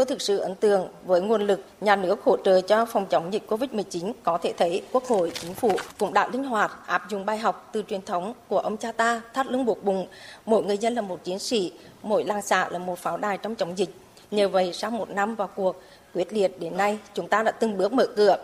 Tôi 0.00 0.06
thực 0.06 0.22
sự 0.22 0.38
ấn 0.38 0.54
tượng 0.54 0.88
với 1.04 1.20
nguồn 1.20 1.46
lực 1.46 1.60
nhà 1.80 1.96
nước 1.96 2.22
hỗ 2.24 2.36
trợ 2.36 2.60
cho 2.60 2.84
phòng 2.84 3.06
chống 3.06 3.32
dịch 3.32 3.42
COVID-19 3.48 4.12
có 4.22 4.38
thể 4.42 4.52
thấy 4.58 4.82
Quốc 4.92 5.04
hội, 5.04 5.32
Chính 5.40 5.54
phủ 5.54 5.72
cũng 5.98 6.14
đã 6.14 6.28
linh 6.32 6.44
hoạt 6.44 6.86
áp 6.86 7.10
dụng 7.10 7.26
bài 7.26 7.38
học 7.38 7.68
từ 7.72 7.82
truyền 7.88 8.02
thống 8.02 8.34
của 8.48 8.58
ông 8.58 8.76
cha 8.76 8.92
ta 8.92 9.22
thắt 9.34 9.46
lưng 9.46 9.64
buộc 9.64 9.84
bụng, 9.84 10.06
mỗi 10.46 10.62
người 10.62 10.78
dân 10.78 10.94
là 10.94 11.02
một 11.02 11.24
chiến 11.24 11.38
sĩ, 11.38 11.72
mỗi 12.02 12.24
làng 12.24 12.42
xã 12.42 12.68
là 12.68 12.78
một 12.78 12.98
pháo 12.98 13.16
đài 13.16 13.38
trong 13.38 13.54
chống 13.54 13.78
dịch. 13.78 13.88
Nhờ 14.30 14.48
vậy, 14.48 14.72
sau 14.72 14.90
một 14.90 15.10
năm 15.10 15.34
vào 15.34 15.48
cuộc 15.54 15.82
quyết 16.14 16.32
liệt 16.32 16.60
đến 16.60 16.76
nay, 16.76 16.98
chúng 17.14 17.28
ta 17.28 17.42
đã 17.42 17.50
từng 17.50 17.78
bước 17.78 17.92
mở 17.92 18.06
cửa, 18.16 18.36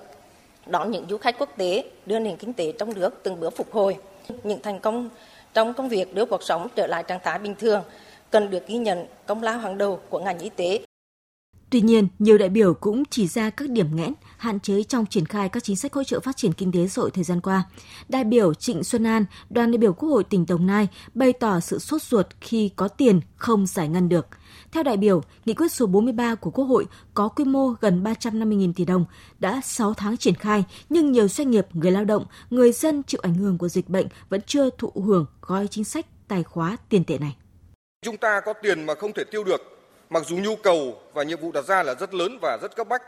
đón 0.67 0.91
những 0.91 1.06
du 1.11 1.19
khách 1.19 1.38
quốc 1.38 1.50
tế, 1.56 1.85
đưa 2.06 2.19
nền 2.19 2.37
kinh 2.37 2.52
tế 2.52 2.73
trong 2.79 2.94
nước 2.94 3.20
từng 3.23 3.41
bước 3.41 3.56
phục 3.56 3.73
hồi. 3.73 3.97
Những 4.44 4.62
thành 4.62 4.81
công 4.81 5.09
trong 5.55 5.75
công 5.75 5.88
việc 5.88 6.14
đưa 6.14 6.25
cuộc 6.25 6.43
sống 6.43 6.69
trở 6.75 6.87
lại 6.87 7.02
trạng 7.02 7.20
thái 7.25 7.38
bình 7.38 7.55
thường 7.59 7.82
cần 8.31 8.50
được 8.50 8.67
ghi 8.67 8.76
nhận 8.76 9.06
công 9.26 9.43
lao 9.43 9.59
hàng 9.59 9.79
đầu 9.79 10.00
của 10.11 10.19
ngành 10.19 10.38
y 10.38 10.49
tế 10.49 10.86
Tuy 11.76 11.81
nhiên, 11.82 12.08
nhiều 12.19 12.38
đại 12.38 12.49
biểu 12.49 12.75
cũng 12.75 13.02
chỉ 13.11 13.26
ra 13.26 13.50
các 13.50 13.70
điểm 13.70 13.96
nghẽn, 13.96 14.12
hạn 14.37 14.61
chế 14.61 14.82
trong 14.82 15.06
triển 15.06 15.26
khai 15.26 15.49
các 15.49 15.64
chính 15.64 15.76
sách 15.76 15.93
hỗ 15.93 16.05
trợ 16.05 16.20
phát 16.20 16.37
triển 16.37 16.52
kinh 16.52 16.73
tế 16.73 16.88
xã 16.88 17.02
hội 17.02 17.11
thời 17.11 17.25
gian 17.25 17.40
qua. 17.40 17.64
Đại 18.08 18.25
biểu 18.25 18.55
Trịnh 18.55 18.84
Xuân 18.84 19.06
An, 19.06 19.25
đoàn 19.50 19.70
đại 19.70 19.78
biểu 19.78 19.93
Quốc 19.93 20.08
hội 20.08 20.25
tỉnh 20.25 20.46
Đồng 20.49 20.67
Nai 20.67 20.88
bày 21.14 21.32
tỏ 21.32 21.61
sự 21.61 21.78
sốt 21.78 22.02
ruột 22.02 22.26
khi 22.40 22.70
có 22.76 22.88
tiền 22.88 23.20
không 23.37 23.67
giải 23.67 23.88
ngân 23.88 24.08
được. 24.08 24.26
Theo 24.73 24.82
đại 24.82 24.96
biểu, 24.96 25.23
nghị 25.44 25.55
quyết 25.55 25.73
số 25.73 25.87
43 25.87 26.34
của 26.34 26.50
Quốc 26.50 26.64
hội 26.64 26.87
có 27.14 27.28
quy 27.28 27.44
mô 27.44 27.69
gần 27.81 28.02
350.000 28.05 28.73
tỷ 28.76 28.84
đồng, 28.84 29.05
đã 29.38 29.61
6 29.64 29.94
tháng 29.94 30.17
triển 30.17 30.34
khai, 30.34 30.64
nhưng 30.88 31.12
nhiều 31.12 31.28
doanh 31.28 31.50
nghiệp, 31.50 31.67
người 31.73 31.90
lao 31.90 32.05
động, 32.05 32.26
người 32.50 32.73
dân 32.73 33.02
chịu 33.02 33.20
ảnh 33.23 33.34
hưởng 33.34 33.58
của 33.58 33.69
dịch 33.69 33.88
bệnh 33.88 34.06
vẫn 34.28 34.40
chưa 34.46 34.70
thụ 34.70 34.93
hưởng 35.06 35.26
gói 35.40 35.69
chính 35.70 35.84
sách 35.84 36.06
tài 36.28 36.43
khóa 36.43 36.76
tiền 36.88 37.05
tệ 37.05 37.19
này. 37.19 37.37
Chúng 38.02 38.17
ta 38.17 38.40
có 38.44 38.52
tiền 38.62 38.87
mà 38.87 38.94
không 38.94 39.12
thể 39.12 39.25
tiêu 39.25 39.44
được 39.44 39.75
mặc 40.11 40.23
dù 40.26 40.37
nhu 40.37 40.56
cầu 40.56 40.99
và 41.14 41.23
nhiệm 41.23 41.41
vụ 41.41 41.53
đặt 41.53 41.64
ra 41.64 41.82
là 41.82 41.94
rất 41.94 42.14
lớn 42.14 42.38
và 42.43 42.58
rất 42.62 42.76
cấp 42.76 42.88
bách. 42.88 43.03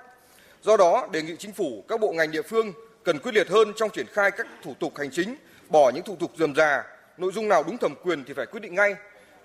Do 0.63 0.77
đó, 0.77 1.09
đề 1.13 1.23
nghị 1.23 1.37
chính 1.39 1.53
phủ, 1.53 1.85
các 1.89 2.01
bộ 2.01 2.13
ngành 2.13 2.31
địa 2.31 2.43
phương 2.43 2.73
cần 3.05 3.19
quyết 3.19 3.35
liệt 3.35 3.49
hơn 3.49 3.73
trong 3.77 3.91
triển 3.91 4.07
khai 4.07 4.31
các 4.31 4.47
thủ 4.63 4.75
tục 4.81 4.93
hành 4.97 5.11
chính, 5.11 5.35
bỏ 5.69 5.91
những 5.91 6.05
thủ 6.05 6.17
tục 6.17 6.33
dườm 6.39 6.55
già, 6.55 6.85
nội 7.19 7.33
dung 7.35 7.49
nào 7.49 7.65
đúng 7.67 7.79
thẩm 7.79 7.95
quyền 8.03 8.25
thì 8.25 8.35
phải 8.35 8.47
quyết 8.47 8.61
định 8.61 8.75
ngay, 8.75 8.95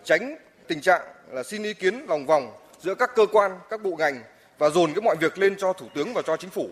tránh 0.03 0.37
tình 0.67 0.81
trạng 0.81 1.01
là 1.31 1.43
xin 1.43 1.63
ý 1.63 1.73
kiến 1.73 2.05
lòng 2.09 2.25
vòng 2.25 2.51
giữa 2.81 2.95
các 2.95 3.15
cơ 3.15 3.25
quan, 3.31 3.51
các 3.69 3.83
bộ 3.83 3.95
ngành 3.95 4.23
và 4.57 4.69
dồn 4.69 4.93
cái 4.93 5.01
mọi 5.01 5.15
việc 5.15 5.37
lên 5.37 5.55
cho 5.57 5.73
thủ 5.73 5.85
tướng 5.95 6.13
và 6.13 6.21
cho 6.25 6.37
chính 6.37 6.49
phủ. 6.49 6.69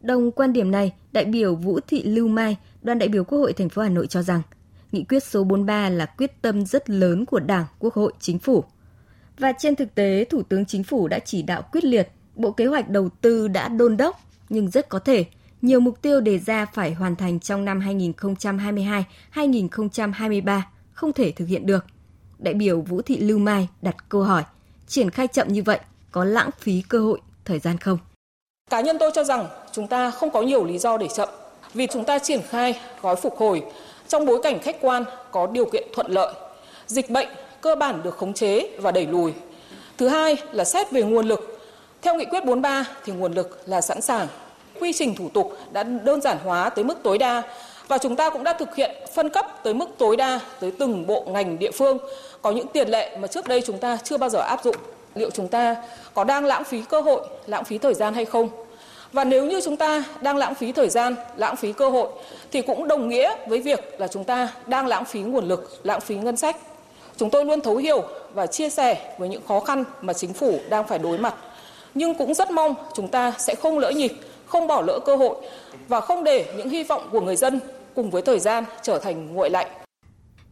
Đồng 0.00 0.32
quan 0.32 0.52
điểm 0.52 0.70
này, 0.70 0.94
đại 1.12 1.24
biểu 1.24 1.54
Vũ 1.54 1.80
Thị 1.80 2.02
Lưu 2.04 2.28
Mai, 2.28 2.56
đoàn 2.82 2.98
đại 2.98 3.08
biểu 3.08 3.24
Quốc 3.24 3.38
hội 3.38 3.52
thành 3.52 3.68
phố 3.68 3.82
Hà 3.82 3.88
Nội 3.88 4.06
cho 4.06 4.22
rằng, 4.22 4.42
nghị 4.92 5.04
quyết 5.08 5.24
số 5.24 5.44
43 5.44 5.88
là 5.88 6.06
quyết 6.06 6.42
tâm 6.42 6.66
rất 6.66 6.90
lớn 6.90 7.26
của 7.26 7.40
Đảng, 7.40 7.64
Quốc 7.78 7.94
hội, 7.94 8.12
Chính 8.20 8.38
phủ– 8.38 8.64
và 9.40 9.52
trên 9.52 9.76
thực 9.76 9.94
tế, 9.94 10.24
Thủ 10.24 10.42
tướng 10.42 10.66
Chính 10.66 10.84
phủ 10.84 11.08
đã 11.08 11.18
chỉ 11.18 11.42
đạo 11.42 11.62
quyết 11.72 11.84
liệt, 11.84 12.08
Bộ 12.34 12.50
Kế 12.50 12.66
hoạch 12.66 12.88
Đầu 12.88 13.08
tư 13.20 13.48
đã 13.48 13.68
đôn 13.68 13.96
đốc, 13.96 14.20
nhưng 14.48 14.70
rất 14.70 14.88
có 14.88 14.98
thể 14.98 15.24
nhiều 15.62 15.80
mục 15.80 16.02
tiêu 16.02 16.20
đề 16.20 16.38
ra 16.38 16.66
phải 16.66 16.94
hoàn 16.94 17.16
thành 17.16 17.40
trong 17.40 17.64
năm 17.64 17.80
2022-2023 19.34 20.60
không 20.92 21.12
thể 21.12 21.32
thực 21.32 21.48
hiện 21.48 21.66
được. 21.66 21.84
Đại 22.38 22.54
biểu 22.54 22.80
Vũ 22.80 23.02
Thị 23.02 23.18
Lưu 23.18 23.38
Mai 23.38 23.68
đặt 23.82 23.96
câu 24.08 24.22
hỏi, 24.22 24.42
triển 24.86 25.10
khai 25.10 25.28
chậm 25.28 25.48
như 25.48 25.62
vậy 25.62 25.78
có 26.10 26.24
lãng 26.24 26.50
phí 26.58 26.82
cơ 26.88 27.00
hội, 27.00 27.20
thời 27.44 27.58
gian 27.58 27.78
không? 27.78 27.98
Cá 28.70 28.80
nhân 28.80 28.96
tôi 29.00 29.10
cho 29.14 29.24
rằng 29.24 29.46
chúng 29.72 29.86
ta 29.86 30.10
không 30.10 30.30
có 30.30 30.42
nhiều 30.42 30.64
lý 30.64 30.78
do 30.78 30.96
để 30.98 31.08
chậm 31.16 31.28
vì 31.74 31.86
chúng 31.86 32.04
ta 32.04 32.18
triển 32.18 32.40
khai 32.48 32.80
gói 33.02 33.16
phục 33.16 33.36
hồi 33.36 33.62
trong 34.08 34.26
bối 34.26 34.40
cảnh 34.42 34.58
khách 34.62 34.76
quan 34.80 35.04
có 35.30 35.46
điều 35.46 35.64
kiện 35.64 35.88
thuận 35.94 36.10
lợi. 36.10 36.34
Dịch 36.86 37.10
bệnh 37.10 37.28
cơ 37.60 37.74
bản 37.74 38.02
được 38.02 38.16
khống 38.16 38.32
chế 38.32 38.68
và 38.78 38.90
đẩy 38.90 39.06
lùi. 39.06 39.32
Thứ 39.98 40.08
hai 40.08 40.36
là 40.52 40.64
xét 40.64 40.90
về 40.90 41.02
nguồn 41.02 41.28
lực. 41.28 41.60
Theo 42.02 42.14
nghị 42.14 42.24
quyết 42.24 42.44
43 42.44 42.84
thì 43.04 43.12
nguồn 43.12 43.32
lực 43.32 43.62
là 43.66 43.80
sẵn 43.80 44.00
sàng. 44.00 44.26
Quy 44.80 44.92
trình 44.92 45.14
thủ 45.14 45.28
tục 45.34 45.56
đã 45.72 45.82
đơn 45.82 46.20
giản 46.20 46.38
hóa 46.44 46.70
tới 46.70 46.84
mức 46.84 46.98
tối 47.02 47.18
đa 47.18 47.42
và 47.88 47.98
chúng 47.98 48.16
ta 48.16 48.30
cũng 48.30 48.44
đã 48.44 48.52
thực 48.52 48.74
hiện 48.74 48.90
phân 49.14 49.28
cấp 49.28 49.46
tới 49.62 49.74
mức 49.74 49.86
tối 49.98 50.16
đa 50.16 50.40
tới 50.60 50.72
từng 50.78 51.06
bộ 51.06 51.24
ngành 51.28 51.58
địa 51.58 51.70
phương. 51.70 51.98
Có 52.42 52.50
những 52.50 52.66
tiền 52.66 52.88
lệ 52.88 53.16
mà 53.16 53.28
trước 53.28 53.48
đây 53.48 53.62
chúng 53.66 53.78
ta 53.78 53.98
chưa 54.04 54.16
bao 54.16 54.30
giờ 54.30 54.38
áp 54.38 54.64
dụng. 54.64 54.76
Liệu 55.14 55.30
chúng 55.30 55.48
ta 55.48 55.76
có 56.14 56.24
đang 56.24 56.44
lãng 56.44 56.64
phí 56.64 56.82
cơ 56.88 57.00
hội, 57.00 57.26
lãng 57.46 57.64
phí 57.64 57.78
thời 57.78 57.94
gian 57.94 58.14
hay 58.14 58.24
không? 58.24 58.48
Và 59.12 59.24
nếu 59.24 59.44
như 59.44 59.60
chúng 59.60 59.76
ta 59.76 60.04
đang 60.20 60.36
lãng 60.36 60.54
phí 60.54 60.72
thời 60.72 60.88
gian, 60.88 61.14
lãng 61.36 61.56
phí 61.56 61.72
cơ 61.72 61.90
hội 61.90 62.08
thì 62.52 62.62
cũng 62.62 62.88
đồng 62.88 63.08
nghĩa 63.08 63.34
với 63.48 63.60
việc 63.60 64.00
là 64.00 64.08
chúng 64.08 64.24
ta 64.24 64.48
đang 64.66 64.86
lãng 64.86 65.04
phí 65.04 65.20
nguồn 65.20 65.48
lực, 65.48 65.80
lãng 65.82 66.00
phí 66.00 66.14
ngân 66.14 66.36
sách. 66.36 66.56
Chúng 67.20 67.30
tôi 67.30 67.44
luôn 67.44 67.60
thấu 67.60 67.76
hiểu 67.76 68.02
và 68.34 68.46
chia 68.46 68.70
sẻ 68.70 69.16
với 69.18 69.28
những 69.28 69.42
khó 69.48 69.60
khăn 69.60 69.84
mà 70.02 70.12
chính 70.12 70.32
phủ 70.32 70.60
đang 70.70 70.88
phải 70.88 70.98
đối 70.98 71.18
mặt. 71.18 71.34
Nhưng 71.94 72.14
cũng 72.14 72.34
rất 72.34 72.50
mong 72.50 72.74
chúng 72.94 73.08
ta 73.08 73.32
sẽ 73.38 73.54
không 73.54 73.78
lỡ 73.78 73.90
nhịp, 73.90 74.12
không 74.46 74.66
bỏ 74.66 74.82
lỡ 74.82 74.98
cơ 75.06 75.16
hội 75.16 75.36
và 75.88 76.00
không 76.00 76.24
để 76.24 76.54
những 76.56 76.68
hy 76.68 76.82
vọng 76.82 77.08
của 77.12 77.20
người 77.20 77.36
dân 77.36 77.60
cùng 77.94 78.10
với 78.10 78.22
thời 78.22 78.38
gian 78.38 78.64
trở 78.82 78.98
thành 78.98 79.34
nguội 79.34 79.50
lạnh. 79.50 79.66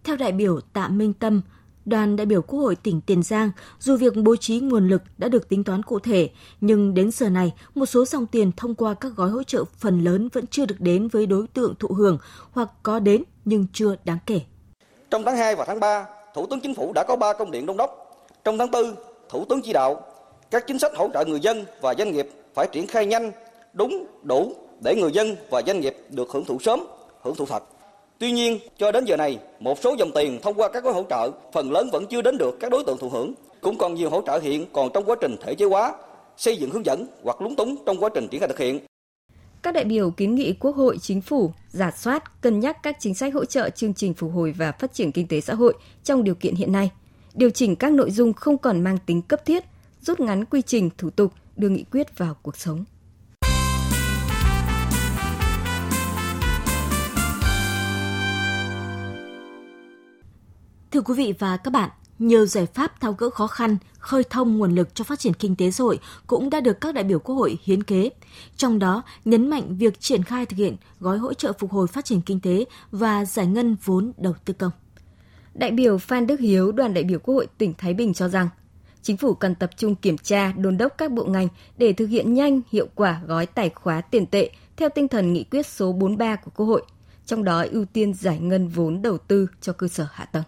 Theo 0.04 0.16
đại 0.16 0.32
biểu 0.32 0.60
Tạ 0.72 0.88
Minh 0.88 1.12
Tâm, 1.12 1.42
đoàn 1.84 2.16
đại 2.16 2.26
biểu 2.26 2.42
Quốc 2.42 2.60
hội 2.60 2.76
tỉnh 2.76 3.00
Tiền 3.00 3.22
Giang, 3.22 3.50
dù 3.78 3.96
việc 3.96 4.12
bố 4.16 4.36
trí 4.36 4.60
nguồn 4.60 4.88
lực 4.88 5.02
đã 5.18 5.28
được 5.28 5.48
tính 5.48 5.64
toán 5.64 5.82
cụ 5.82 5.98
thể, 5.98 6.30
nhưng 6.60 6.94
đến 6.94 7.10
giờ 7.10 7.28
này, 7.28 7.52
một 7.74 7.86
số 7.86 8.04
dòng 8.04 8.26
tiền 8.26 8.52
thông 8.56 8.74
qua 8.74 8.94
các 8.94 9.12
gói 9.16 9.30
hỗ 9.30 9.42
trợ 9.42 9.64
phần 9.78 10.04
lớn 10.04 10.28
vẫn 10.32 10.46
chưa 10.46 10.66
được 10.66 10.80
đến 10.80 11.08
với 11.08 11.26
đối 11.26 11.46
tượng 11.46 11.74
thụ 11.78 11.88
hưởng 11.88 12.18
hoặc 12.50 12.68
có 12.82 12.98
đến 12.98 13.22
nhưng 13.44 13.66
chưa 13.72 13.96
đáng 14.04 14.18
kể. 14.26 14.40
Trong 15.10 15.24
tháng 15.24 15.36
2 15.36 15.56
và 15.56 15.64
tháng 15.64 15.80
3, 15.80 16.06
Thủ 16.34 16.46
tướng 16.46 16.60
Chính 16.60 16.74
phủ 16.74 16.92
đã 16.94 17.04
có 17.04 17.16
3 17.16 17.32
công 17.32 17.50
điện 17.50 17.66
đôn 17.66 17.76
đốc. 17.76 18.20
Trong 18.44 18.58
tháng 18.58 18.70
4, 18.70 18.94
Thủ 19.28 19.44
tướng 19.44 19.62
chỉ 19.62 19.72
đạo 19.72 20.00
các 20.50 20.66
chính 20.66 20.78
sách 20.78 20.92
hỗ 20.96 21.08
trợ 21.14 21.24
người 21.24 21.40
dân 21.40 21.64
và 21.80 21.94
doanh 21.94 22.12
nghiệp 22.12 22.28
phải 22.54 22.66
triển 22.72 22.86
khai 22.86 23.06
nhanh, 23.06 23.32
đúng, 23.72 24.06
đủ 24.22 24.52
để 24.80 24.94
người 24.94 25.12
dân 25.12 25.36
và 25.50 25.62
doanh 25.66 25.80
nghiệp 25.80 25.96
được 26.10 26.30
hưởng 26.30 26.44
thụ 26.44 26.58
sớm, 26.58 26.86
hưởng 27.22 27.34
thụ 27.34 27.46
thật. 27.46 27.62
Tuy 28.18 28.32
nhiên, 28.32 28.58
cho 28.78 28.92
đến 28.92 29.04
giờ 29.04 29.16
này, 29.16 29.38
một 29.60 29.78
số 29.78 29.94
dòng 29.98 30.10
tiền 30.12 30.38
thông 30.42 30.54
qua 30.54 30.68
các 30.68 30.84
gói 30.84 30.92
hỗ 30.92 31.02
trợ 31.10 31.30
phần 31.52 31.72
lớn 31.72 31.88
vẫn 31.92 32.06
chưa 32.06 32.22
đến 32.22 32.38
được 32.38 32.56
các 32.60 32.70
đối 32.70 32.84
tượng 32.84 32.98
thụ 32.98 33.08
hưởng. 33.08 33.34
Cũng 33.60 33.78
còn 33.78 33.94
nhiều 33.94 34.10
hỗ 34.10 34.22
trợ 34.26 34.38
hiện 34.38 34.66
còn 34.72 34.90
trong 34.94 35.04
quá 35.04 35.16
trình 35.20 35.36
thể 35.40 35.54
chế 35.54 35.66
hóa, 35.66 35.94
xây 36.36 36.56
dựng 36.56 36.70
hướng 36.70 36.86
dẫn 36.86 37.06
hoặc 37.22 37.40
lúng 37.40 37.56
túng 37.56 37.76
trong 37.86 37.96
quá 38.00 38.08
trình 38.14 38.28
triển 38.28 38.40
khai 38.40 38.48
thực 38.48 38.58
hiện. 38.58 38.80
Các 39.62 39.74
đại 39.74 39.84
biểu 39.84 40.10
kiến 40.10 40.34
nghị 40.34 40.52
Quốc 40.52 40.76
hội, 40.76 40.98
Chính 40.98 41.20
phủ 41.20 41.52
giả 41.68 41.90
soát, 41.90 42.40
cân 42.40 42.60
nhắc 42.60 42.82
các 42.82 42.96
chính 43.00 43.14
sách 43.14 43.34
hỗ 43.34 43.44
trợ 43.44 43.70
chương 43.70 43.94
trình 43.94 44.14
phục 44.14 44.32
hồi 44.34 44.52
và 44.52 44.72
phát 44.72 44.92
triển 44.92 45.12
kinh 45.12 45.26
tế 45.28 45.40
xã 45.40 45.54
hội 45.54 45.74
trong 46.04 46.24
điều 46.24 46.34
kiện 46.34 46.54
hiện 46.54 46.72
nay, 46.72 46.90
điều 47.34 47.50
chỉnh 47.50 47.76
các 47.76 47.92
nội 47.92 48.10
dung 48.10 48.32
không 48.32 48.58
còn 48.58 48.84
mang 48.84 48.98
tính 49.06 49.22
cấp 49.22 49.46
thiết, 49.46 49.64
rút 50.00 50.20
ngắn 50.20 50.44
quy 50.44 50.62
trình 50.62 50.90
thủ 50.98 51.10
tục, 51.10 51.32
đưa 51.56 51.68
nghị 51.68 51.84
quyết 51.84 52.18
vào 52.18 52.36
cuộc 52.42 52.56
sống. 52.56 52.84
Thưa 60.90 61.00
quý 61.00 61.14
vị 61.16 61.34
và 61.38 61.56
các 61.56 61.70
bạn, 61.70 61.90
nhiều 62.18 62.46
giải 62.46 62.66
pháp 62.66 63.00
tháo 63.00 63.12
gỡ 63.12 63.30
khó 63.30 63.46
khăn, 63.46 63.76
khơi 63.98 64.24
thông 64.30 64.58
nguồn 64.58 64.74
lực 64.74 64.94
cho 64.94 65.04
phát 65.04 65.18
triển 65.18 65.34
kinh 65.34 65.56
tế 65.56 65.70
xã 65.70 65.84
hội 65.84 65.98
cũng 66.26 66.50
đã 66.50 66.60
được 66.60 66.80
các 66.80 66.94
đại 66.94 67.04
biểu 67.04 67.18
Quốc 67.18 67.34
hội 67.34 67.58
hiến 67.64 67.82
kế. 67.82 68.10
Trong 68.56 68.78
đó, 68.78 69.02
nhấn 69.24 69.50
mạnh 69.50 69.76
việc 69.76 70.00
triển 70.00 70.22
khai 70.22 70.46
thực 70.46 70.56
hiện 70.56 70.76
gói 71.00 71.18
hỗ 71.18 71.34
trợ 71.34 71.52
phục 71.58 71.70
hồi 71.70 71.86
phát 71.86 72.04
triển 72.04 72.20
kinh 72.20 72.40
tế 72.40 72.64
và 72.90 73.24
giải 73.24 73.46
ngân 73.46 73.76
vốn 73.84 74.12
đầu 74.16 74.34
tư 74.44 74.54
công. 74.54 74.70
Đại 75.54 75.70
biểu 75.70 75.98
Phan 75.98 76.26
Đức 76.26 76.40
Hiếu, 76.40 76.72
đoàn 76.72 76.94
đại 76.94 77.04
biểu 77.04 77.18
Quốc 77.18 77.34
hội 77.34 77.46
tỉnh 77.58 77.74
Thái 77.78 77.94
Bình 77.94 78.14
cho 78.14 78.28
rằng, 78.28 78.48
chính 79.02 79.16
phủ 79.16 79.34
cần 79.34 79.54
tập 79.54 79.70
trung 79.76 79.94
kiểm 79.94 80.18
tra, 80.18 80.52
đôn 80.52 80.78
đốc 80.78 80.98
các 80.98 81.12
bộ 81.12 81.24
ngành 81.24 81.48
để 81.76 81.92
thực 81.92 82.06
hiện 82.06 82.34
nhanh, 82.34 82.60
hiệu 82.72 82.88
quả 82.94 83.20
gói 83.26 83.46
tài 83.46 83.70
khóa 83.70 84.00
tiền 84.00 84.26
tệ 84.26 84.50
theo 84.76 84.88
tinh 84.88 85.08
thần 85.08 85.32
nghị 85.32 85.44
quyết 85.44 85.66
số 85.66 85.92
43 85.92 86.36
của 86.36 86.50
Quốc 86.56 86.66
hội, 86.66 86.82
trong 87.26 87.44
đó 87.44 87.64
ưu 87.70 87.84
tiên 87.84 88.14
giải 88.14 88.38
ngân 88.38 88.68
vốn 88.68 89.02
đầu 89.02 89.18
tư 89.18 89.46
cho 89.60 89.72
cơ 89.72 89.88
sở 89.88 90.06
hạ 90.12 90.24
tầng. 90.24 90.44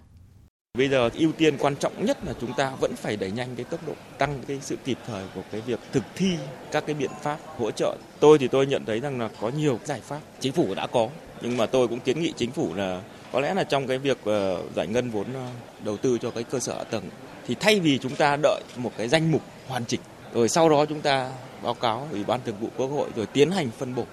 Bây 0.78 0.88
giờ 0.88 1.10
ưu 1.14 1.32
tiên 1.32 1.58
quan 1.58 1.76
trọng 1.76 2.04
nhất 2.04 2.18
là 2.24 2.32
chúng 2.40 2.52
ta 2.52 2.72
vẫn 2.80 2.96
phải 2.96 3.16
đẩy 3.16 3.30
nhanh 3.30 3.48
cái 3.56 3.64
tốc 3.64 3.80
độ, 3.86 3.92
tăng 4.18 4.42
cái 4.48 4.58
sự 4.60 4.76
kịp 4.84 4.98
thời 5.06 5.24
của 5.34 5.40
cái 5.52 5.60
việc 5.60 5.80
thực 5.92 6.02
thi 6.14 6.36
các 6.72 6.86
cái 6.86 6.94
biện 6.94 7.10
pháp 7.22 7.38
hỗ 7.58 7.70
trợ. 7.70 7.96
Tôi 8.20 8.38
thì 8.38 8.48
tôi 8.48 8.66
nhận 8.66 8.84
thấy 8.84 9.00
rằng 9.00 9.20
là 9.20 9.28
có 9.40 9.48
nhiều 9.48 9.78
giải 9.84 10.00
pháp 10.00 10.20
chính 10.40 10.52
phủ 10.52 10.74
đã 10.74 10.86
có, 10.86 11.08
nhưng 11.42 11.56
mà 11.56 11.66
tôi 11.66 11.88
cũng 11.88 12.00
kiến 12.00 12.20
nghị 12.20 12.32
chính 12.36 12.50
phủ 12.50 12.74
là 12.74 13.02
có 13.32 13.40
lẽ 13.40 13.54
là 13.54 13.64
trong 13.64 13.86
cái 13.86 13.98
việc 13.98 14.18
ờ, 14.24 14.62
giải 14.76 14.86
ngân 14.86 15.10
vốn 15.10 15.26
ờ, 15.34 15.46
đầu 15.84 15.96
tư 15.96 16.18
cho 16.22 16.30
cái 16.30 16.44
cơ 16.44 16.58
sở 16.60 16.76
hạ 16.76 16.84
tầng 16.84 17.04
thì 17.46 17.54
thay 17.60 17.80
vì 17.80 17.98
chúng 17.98 18.16
ta 18.16 18.36
đợi 18.42 18.62
một 18.76 18.92
cái 18.96 19.08
danh 19.08 19.32
mục 19.32 19.42
hoàn 19.68 19.84
chỉnh, 19.84 20.00
rồi 20.34 20.48
sau 20.48 20.68
đó 20.68 20.86
chúng 20.86 21.00
ta 21.00 21.30
báo 21.62 21.74
cáo 21.74 22.08
ủy 22.12 22.24
ban 22.24 22.40
thường 22.44 22.56
vụ 22.60 22.68
quốc 22.76 22.86
hội 22.86 23.10
rồi 23.16 23.26
tiến 23.26 23.50
hành 23.50 23.70
phân 23.78 23.94
bổ 23.94 24.04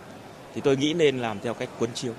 thì 0.56 0.62
tôi 0.62 0.78
nghĩ 0.78 0.94
nên 0.94 1.20
làm 1.20 1.40
theo 1.40 1.54
cách 1.54 1.70
cuốn 1.80 1.90
chiếu 1.94 2.14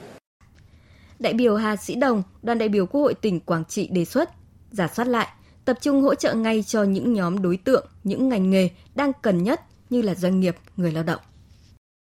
đại 1.18 1.32
biểu 1.32 1.56
Hà 1.56 1.76
Sĩ 1.76 1.94
Đồng, 1.94 2.22
đoàn 2.42 2.58
đại 2.58 2.68
biểu 2.68 2.87
Quốc 2.87 3.00
hội 3.00 3.14
tỉnh 3.14 3.40
Quảng 3.40 3.64
Trị 3.64 3.88
đề 3.92 4.04
xuất 4.04 4.30
giả 4.70 4.88
soát 4.88 5.08
lại, 5.08 5.28
tập 5.64 5.78
trung 5.80 6.02
hỗ 6.02 6.14
trợ 6.14 6.34
ngay 6.34 6.62
cho 6.62 6.82
những 6.82 7.12
nhóm 7.12 7.42
đối 7.42 7.56
tượng, 7.56 7.87
những 8.04 8.28
ngành 8.28 8.50
nghề 8.50 8.68
đang 8.94 9.12
cần 9.22 9.42
nhất 9.42 9.60
như 9.90 10.02
là 10.02 10.14
doanh 10.14 10.40
nghiệp, 10.40 10.56
người 10.76 10.92
lao 10.92 11.02
động. 11.02 11.20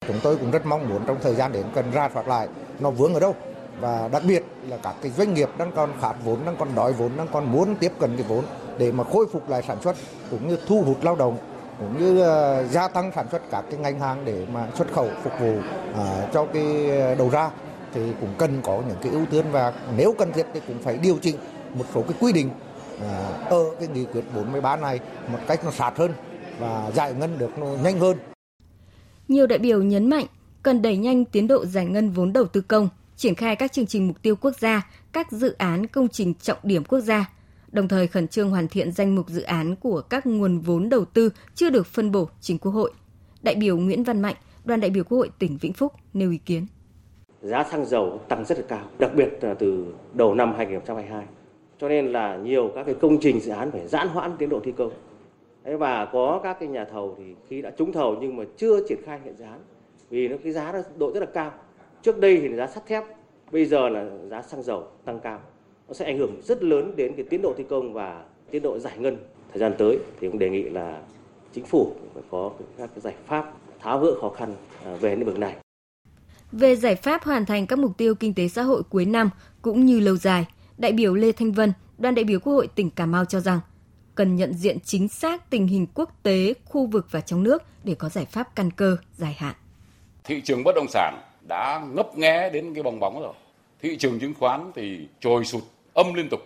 Chúng 0.06 0.20
tôi 0.22 0.36
cũng 0.36 0.50
rất 0.50 0.66
mong 0.66 0.88
muốn 0.88 1.02
trong 1.06 1.18
thời 1.22 1.34
gian 1.34 1.52
đến 1.52 1.66
cần 1.74 1.90
ra 1.90 2.10
soát 2.14 2.28
lại 2.28 2.48
nó 2.80 2.90
vướng 2.90 3.14
ở 3.14 3.20
đâu 3.20 3.34
và 3.80 4.08
đặc 4.08 4.22
biệt 4.28 4.44
là 4.68 4.76
các 4.76 4.94
cái 5.02 5.12
doanh 5.16 5.34
nghiệp 5.34 5.48
đang 5.58 5.72
còn 5.72 5.92
khát 6.00 6.14
vốn, 6.24 6.38
đang 6.46 6.56
còn 6.56 6.74
đói 6.74 6.92
vốn, 6.92 7.10
đang 7.16 7.28
còn 7.32 7.52
muốn 7.52 7.76
tiếp 7.76 7.92
cận 7.98 8.16
cái 8.16 8.26
vốn 8.28 8.44
để 8.78 8.92
mà 8.92 9.04
khôi 9.04 9.26
phục 9.32 9.50
lại 9.50 9.62
sản 9.68 9.82
xuất 9.82 9.96
cũng 10.30 10.48
như 10.48 10.58
thu 10.66 10.82
hút 10.82 11.04
lao 11.04 11.16
động 11.16 11.38
cũng 11.78 11.98
như 11.98 12.20
uh, 12.20 12.70
gia 12.70 12.88
tăng 12.88 13.12
sản 13.14 13.26
xuất 13.30 13.42
các 13.50 13.64
cái 13.70 13.80
ngành 13.80 14.00
hàng 14.00 14.24
để 14.24 14.46
mà 14.52 14.68
xuất 14.74 14.92
khẩu 14.92 15.10
phục 15.22 15.32
vụ 15.40 15.54
uh, 15.90 16.32
cho 16.32 16.46
cái 16.52 16.88
đầu 17.18 17.30
ra 17.30 17.50
thì 17.96 18.02
cũng 18.20 18.34
cần 18.38 18.60
có 18.62 18.82
những 18.88 18.96
cái 19.02 19.12
ưu 19.12 19.26
tiên 19.26 19.44
và 19.52 19.72
nếu 19.96 20.14
cần 20.18 20.32
thiết 20.32 20.46
thì 20.54 20.60
cũng 20.66 20.78
phải 20.78 20.98
điều 21.02 21.18
chỉnh 21.22 21.36
một 21.74 21.84
số 21.94 22.02
cái 22.02 22.14
quy 22.20 22.32
định 22.32 22.50
à, 23.00 23.28
ở 23.50 23.64
cái 23.78 23.88
nghị 23.88 24.04
quyết 24.04 24.22
43 24.34 24.76
này 24.76 25.00
một 25.32 25.38
cách 25.46 25.64
nó 25.64 25.70
sát 25.70 25.92
hơn 25.96 26.12
và 26.58 26.90
giải 26.94 27.14
ngân 27.14 27.38
được 27.38 27.58
nó 27.58 27.66
nhanh 27.66 27.98
hơn. 27.98 28.16
Nhiều 29.28 29.46
đại 29.46 29.58
biểu 29.58 29.82
nhấn 29.82 30.10
mạnh 30.10 30.26
cần 30.62 30.82
đẩy 30.82 30.96
nhanh 30.96 31.24
tiến 31.24 31.46
độ 31.46 31.66
giải 31.66 31.86
ngân 31.86 32.10
vốn 32.10 32.32
đầu 32.32 32.44
tư 32.44 32.60
công, 32.60 32.88
triển 33.16 33.34
khai 33.34 33.56
các 33.56 33.72
chương 33.72 33.86
trình 33.86 34.08
mục 34.08 34.22
tiêu 34.22 34.36
quốc 34.36 34.56
gia, 34.58 34.90
các 35.12 35.32
dự 35.32 35.54
án 35.58 35.86
công 35.86 36.08
trình 36.08 36.34
trọng 36.34 36.58
điểm 36.62 36.84
quốc 36.84 37.00
gia, 37.00 37.30
đồng 37.72 37.88
thời 37.88 38.06
khẩn 38.06 38.28
trương 38.28 38.50
hoàn 38.50 38.68
thiện 38.68 38.92
danh 38.92 39.14
mục 39.14 39.28
dự 39.28 39.42
án 39.42 39.76
của 39.76 40.00
các 40.00 40.26
nguồn 40.26 40.60
vốn 40.60 40.88
đầu 40.88 41.04
tư 41.04 41.30
chưa 41.54 41.70
được 41.70 41.86
phân 41.86 42.12
bổ 42.12 42.28
trình 42.40 42.58
Quốc 42.58 42.72
hội. 42.72 42.92
Đại 43.42 43.54
biểu 43.54 43.76
Nguyễn 43.76 44.04
Văn 44.04 44.22
Mạnh, 44.22 44.36
đoàn 44.64 44.80
đại 44.80 44.90
biểu 44.90 45.04
Quốc 45.04 45.18
hội 45.18 45.30
tỉnh 45.38 45.58
Vĩnh 45.60 45.72
Phúc 45.72 45.92
nêu 46.14 46.30
ý 46.30 46.38
kiến 46.38 46.66
giá 47.42 47.64
xăng 47.64 47.84
dầu 47.84 48.20
tăng 48.28 48.44
rất 48.44 48.58
là 48.58 48.64
cao, 48.68 48.84
đặc 48.98 49.10
biệt 49.16 49.28
là 49.40 49.54
từ 49.54 49.86
đầu 50.12 50.34
năm 50.34 50.54
2022. 50.56 51.24
Cho 51.78 51.88
nên 51.88 52.12
là 52.12 52.36
nhiều 52.36 52.70
các 52.74 52.84
cái 52.86 52.94
công 52.94 53.18
trình 53.20 53.40
dự 53.40 53.52
án 53.52 53.70
phải 53.70 53.86
giãn 53.86 54.08
hoãn 54.08 54.36
tiến 54.38 54.48
độ 54.48 54.60
thi 54.64 54.72
công. 54.72 54.90
Đấy, 55.64 55.76
và 55.76 56.04
có 56.04 56.40
các 56.42 56.56
cái 56.60 56.68
nhà 56.68 56.84
thầu 56.84 57.14
thì 57.18 57.24
khi 57.48 57.62
đã 57.62 57.70
trúng 57.70 57.92
thầu 57.92 58.16
nhưng 58.20 58.36
mà 58.36 58.44
chưa 58.56 58.88
triển 58.88 58.98
khai 59.04 59.20
hiện 59.24 59.34
dự 59.36 59.44
án 59.44 59.58
vì 60.10 60.28
nó 60.28 60.36
cái 60.44 60.52
giá 60.52 60.72
nó 60.72 60.78
độ 60.96 61.12
rất 61.12 61.20
là 61.20 61.26
cao. 61.26 61.52
Trước 62.02 62.18
đây 62.18 62.36
thì 62.40 62.54
giá 62.54 62.66
sắt 62.66 62.86
thép, 62.86 63.04
bây 63.50 63.64
giờ 63.64 63.88
là 63.88 64.06
giá 64.30 64.42
xăng 64.42 64.62
dầu 64.62 64.84
tăng 65.04 65.20
cao. 65.20 65.40
Nó 65.88 65.94
sẽ 65.94 66.04
ảnh 66.04 66.18
hưởng 66.18 66.32
rất 66.42 66.62
lớn 66.62 66.92
đến 66.96 67.12
cái 67.16 67.26
tiến 67.30 67.42
độ 67.42 67.54
thi 67.56 67.64
công 67.68 67.92
và 67.92 68.24
tiến 68.50 68.62
độ 68.62 68.78
giải 68.78 68.98
ngân 68.98 69.16
thời 69.52 69.58
gian 69.60 69.74
tới 69.78 69.98
thì 70.20 70.28
cũng 70.28 70.38
đề 70.38 70.50
nghị 70.50 70.62
là 70.62 71.02
chính 71.52 71.64
phủ 71.64 71.92
phải 72.14 72.22
có 72.30 72.50
các 72.78 72.90
cái 72.94 73.00
giải 73.00 73.14
pháp 73.26 73.52
tháo 73.80 73.98
gỡ 73.98 74.14
khó 74.20 74.28
khăn 74.28 74.54
à, 74.84 74.96
về 75.00 75.16
lĩnh 75.16 75.26
vực 75.26 75.38
này 75.38 75.56
về 76.52 76.76
giải 76.76 76.94
pháp 76.94 77.24
hoàn 77.24 77.46
thành 77.46 77.66
các 77.66 77.78
mục 77.78 77.98
tiêu 77.98 78.14
kinh 78.14 78.34
tế 78.34 78.48
xã 78.48 78.62
hội 78.62 78.82
cuối 78.82 79.04
năm 79.04 79.30
cũng 79.62 79.86
như 79.86 80.00
lâu 80.00 80.16
dài, 80.16 80.46
đại 80.78 80.92
biểu 80.92 81.14
Lê 81.14 81.32
Thanh 81.32 81.52
Vân, 81.52 81.72
đoàn 81.98 82.14
đại 82.14 82.24
biểu 82.24 82.40
Quốc 82.40 82.52
hội 82.52 82.68
tỉnh 82.74 82.90
Cà 82.90 83.06
Mau 83.06 83.24
cho 83.24 83.40
rằng 83.40 83.60
cần 84.14 84.36
nhận 84.36 84.54
diện 84.54 84.80
chính 84.80 85.08
xác 85.08 85.50
tình 85.50 85.66
hình 85.66 85.86
quốc 85.94 86.10
tế, 86.22 86.54
khu 86.64 86.86
vực 86.86 87.06
và 87.10 87.20
trong 87.20 87.42
nước 87.42 87.62
để 87.84 87.94
có 87.94 88.08
giải 88.08 88.24
pháp 88.24 88.56
căn 88.56 88.70
cơ 88.70 88.96
dài 89.16 89.36
hạn. 89.38 89.54
Thị 90.24 90.40
trường 90.40 90.64
bất 90.64 90.72
động 90.74 90.86
sản 90.88 91.22
đã 91.48 91.82
ngấp 91.92 92.18
nghé 92.18 92.50
đến 92.50 92.74
cái 92.74 92.82
bong 92.82 93.00
bóng 93.00 93.20
rồi. 93.20 93.34
Thị 93.82 93.96
trường 93.96 94.18
chứng 94.18 94.34
khoán 94.34 94.72
thì 94.74 95.08
trồi 95.20 95.44
sụt 95.44 95.62
âm 95.94 96.14
liên 96.14 96.28
tục. 96.30 96.40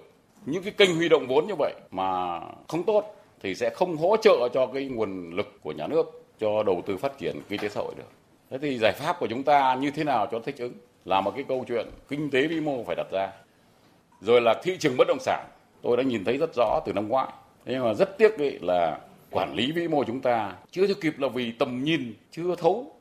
Những 0.47 0.62
cái 0.62 0.73
kênh 0.73 0.97
huy 0.97 1.09
động 1.09 1.26
vốn 1.28 1.47
như 1.47 1.54
vậy 1.59 1.75
mà 1.90 2.40
không 2.69 2.83
tốt 2.83 3.04
thì 3.42 3.54
sẽ 3.54 3.71
không 3.75 3.97
hỗ 3.97 4.16
trợ 4.16 4.49
cho 4.54 4.66
cái 4.66 4.85
nguồn 4.85 5.30
lực 5.30 5.47
của 5.62 5.73
nhà 5.73 5.87
nước 5.87 6.25
cho 6.40 6.62
đầu 6.62 6.83
tư 6.87 6.97
phát 6.97 7.19
triển 7.19 7.40
kinh 7.49 7.61
tế 7.61 7.69
xã 7.69 7.80
hội 7.80 7.95
được. 7.97 8.19
Thế 8.50 8.59
thì 8.59 8.78
giải 8.78 8.92
pháp 8.92 9.16
của 9.21 9.26
chúng 9.26 9.42
ta 9.42 9.75
như 9.75 9.90
thế 9.90 10.04
nào 10.04 10.26
cho 10.30 10.38
thích 10.38 10.59
ứng 10.59 10.73
là 11.04 11.21
một 11.21 11.33
cái 11.35 11.45
câu 11.49 11.64
chuyện 11.69 11.87
kinh 12.09 12.30
tế 12.30 12.47
vĩ 12.47 12.61
mô 12.61 12.85
phải 12.85 12.97
đặt 12.97 13.07
ra. 13.12 13.28
Rồi 14.21 14.40
là 14.40 14.54
thị 14.62 14.76
trường 14.78 14.97
bất 14.97 15.09
động 15.09 15.19
sản, 15.21 15.47
tôi 15.83 15.97
đã 15.97 16.02
nhìn 16.02 16.25
thấy 16.25 16.37
rất 16.37 16.54
rõ 16.57 16.80
từ 16.87 16.92
năm 16.92 17.09
ngoái. 17.09 17.28
Nhưng 17.66 17.85
mà 17.85 17.95
rất 17.95 18.19
tiếc 18.19 18.38
ấy 18.38 18.59
là 18.62 18.99
quản 19.30 19.54
lý 19.54 19.73
vĩ 19.73 19.88
mô 19.88 20.04
chúng 20.04 20.21
ta 20.21 20.52
chưa 20.71 20.87
cho 20.87 20.95
kịp 21.00 21.19
là 21.19 21.28
vì 21.28 21.52
tầm 21.52 21.85
nhìn 21.85 22.14
chưa 22.30 22.54
thấu. 22.57 22.92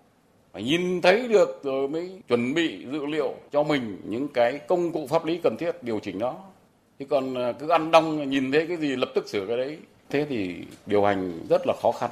Phải 0.54 0.64
nhìn 0.64 1.02
thấy 1.02 1.28
được 1.28 1.60
rồi 1.64 1.88
mới 1.88 2.22
chuẩn 2.28 2.54
bị 2.54 2.86
dữ 2.92 3.06
liệu 3.06 3.34
cho 3.52 3.64
mình 3.64 3.98
những 4.06 4.28
cái 4.28 4.58
công 4.58 4.92
cụ 4.92 5.08
pháp 5.08 5.26
lý 5.26 5.40
cần 5.44 5.58
thiết 5.60 5.84
điều 5.84 6.00
chỉnh 6.00 6.20
nó. 6.20 6.36
Chứ 7.00 7.06
còn 7.10 7.36
à, 7.36 7.52
cứ 7.52 7.70
ăn 7.70 7.92
đông 7.92 8.30
nhìn 8.30 8.52
thấy 8.52 8.68
cái 8.68 8.78
gì 8.78 8.96
lập 8.96 9.10
tức 9.16 9.28
sửa 9.28 9.46
cái 9.48 9.58
đấy. 9.58 9.78
Thế 10.10 10.26
thì 10.30 10.56
điều 10.86 11.04
hành 11.04 11.40
rất 11.50 11.62
là 11.68 11.74
khó 11.82 11.92
khăn. 11.92 12.10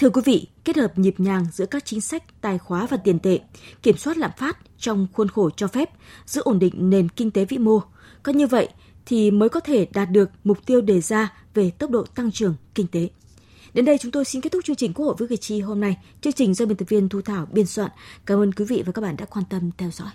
Thưa 0.00 0.10
quý 0.10 0.22
vị, 0.24 0.46
kết 0.64 0.76
hợp 0.76 0.98
nhịp 0.98 1.14
nhàng 1.18 1.46
giữa 1.52 1.66
các 1.66 1.84
chính 1.84 2.00
sách 2.00 2.40
tài 2.40 2.58
khóa 2.58 2.86
và 2.86 2.96
tiền 2.96 3.18
tệ, 3.18 3.40
kiểm 3.82 3.96
soát 3.96 4.16
lạm 4.16 4.30
phát 4.38 4.58
trong 4.78 5.06
khuôn 5.12 5.28
khổ 5.28 5.50
cho 5.50 5.68
phép, 5.68 5.90
giữ 6.26 6.40
ổn 6.44 6.58
định 6.58 6.90
nền 6.90 7.08
kinh 7.08 7.30
tế 7.30 7.44
vĩ 7.44 7.58
mô. 7.58 7.80
Có 8.22 8.32
như 8.32 8.46
vậy 8.46 8.68
thì 9.06 9.30
mới 9.30 9.48
có 9.48 9.60
thể 9.60 9.86
đạt 9.92 10.10
được 10.10 10.30
mục 10.44 10.66
tiêu 10.66 10.80
đề 10.80 11.00
ra 11.00 11.32
về 11.54 11.70
tốc 11.70 11.90
độ 11.90 12.04
tăng 12.14 12.32
trưởng 12.32 12.54
kinh 12.74 12.86
tế. 12.86 13.08
Đến 13.74 13.84
đây 13.84 13.98
chúng 13.98 14.12
tôi 14.12 14.24
xin 14.24 14.40
kết 14.40 14.52
thúc 14.52 14.64
chương 14.64 14.76
trình 14.76 14.94
Quốc 14.94 15.06
hội 15.06 15.14
với 15.18 15.28
cử 15.28 15.36
tri 15.36 15.60
hôm 15.60 15.80
nay. 15.80 15.96
Chương 16.20 16.32
trình 16.32 16.54
do 16.54 16.66
biên 16.66 16.76
tập 16.76 16.88
viên 16.88 17.08
Thu 17.08 17.20
Thảo 17.22 17.46
biên 17.52 17.66
soạn. 17.66 17.90
Cảm 18.26 18.38
ơn 18.38 18.52
quý 18.52 18.64
vị 18.64 18.82
và 18.86 18.92
các 18.92 19.02
bạn 19.02 19.16
đã 19.16 19.24
quan 19.24 19.44
tâm 19.50 19.70
theo 19.78 19.90
dõi. 19.90 20.10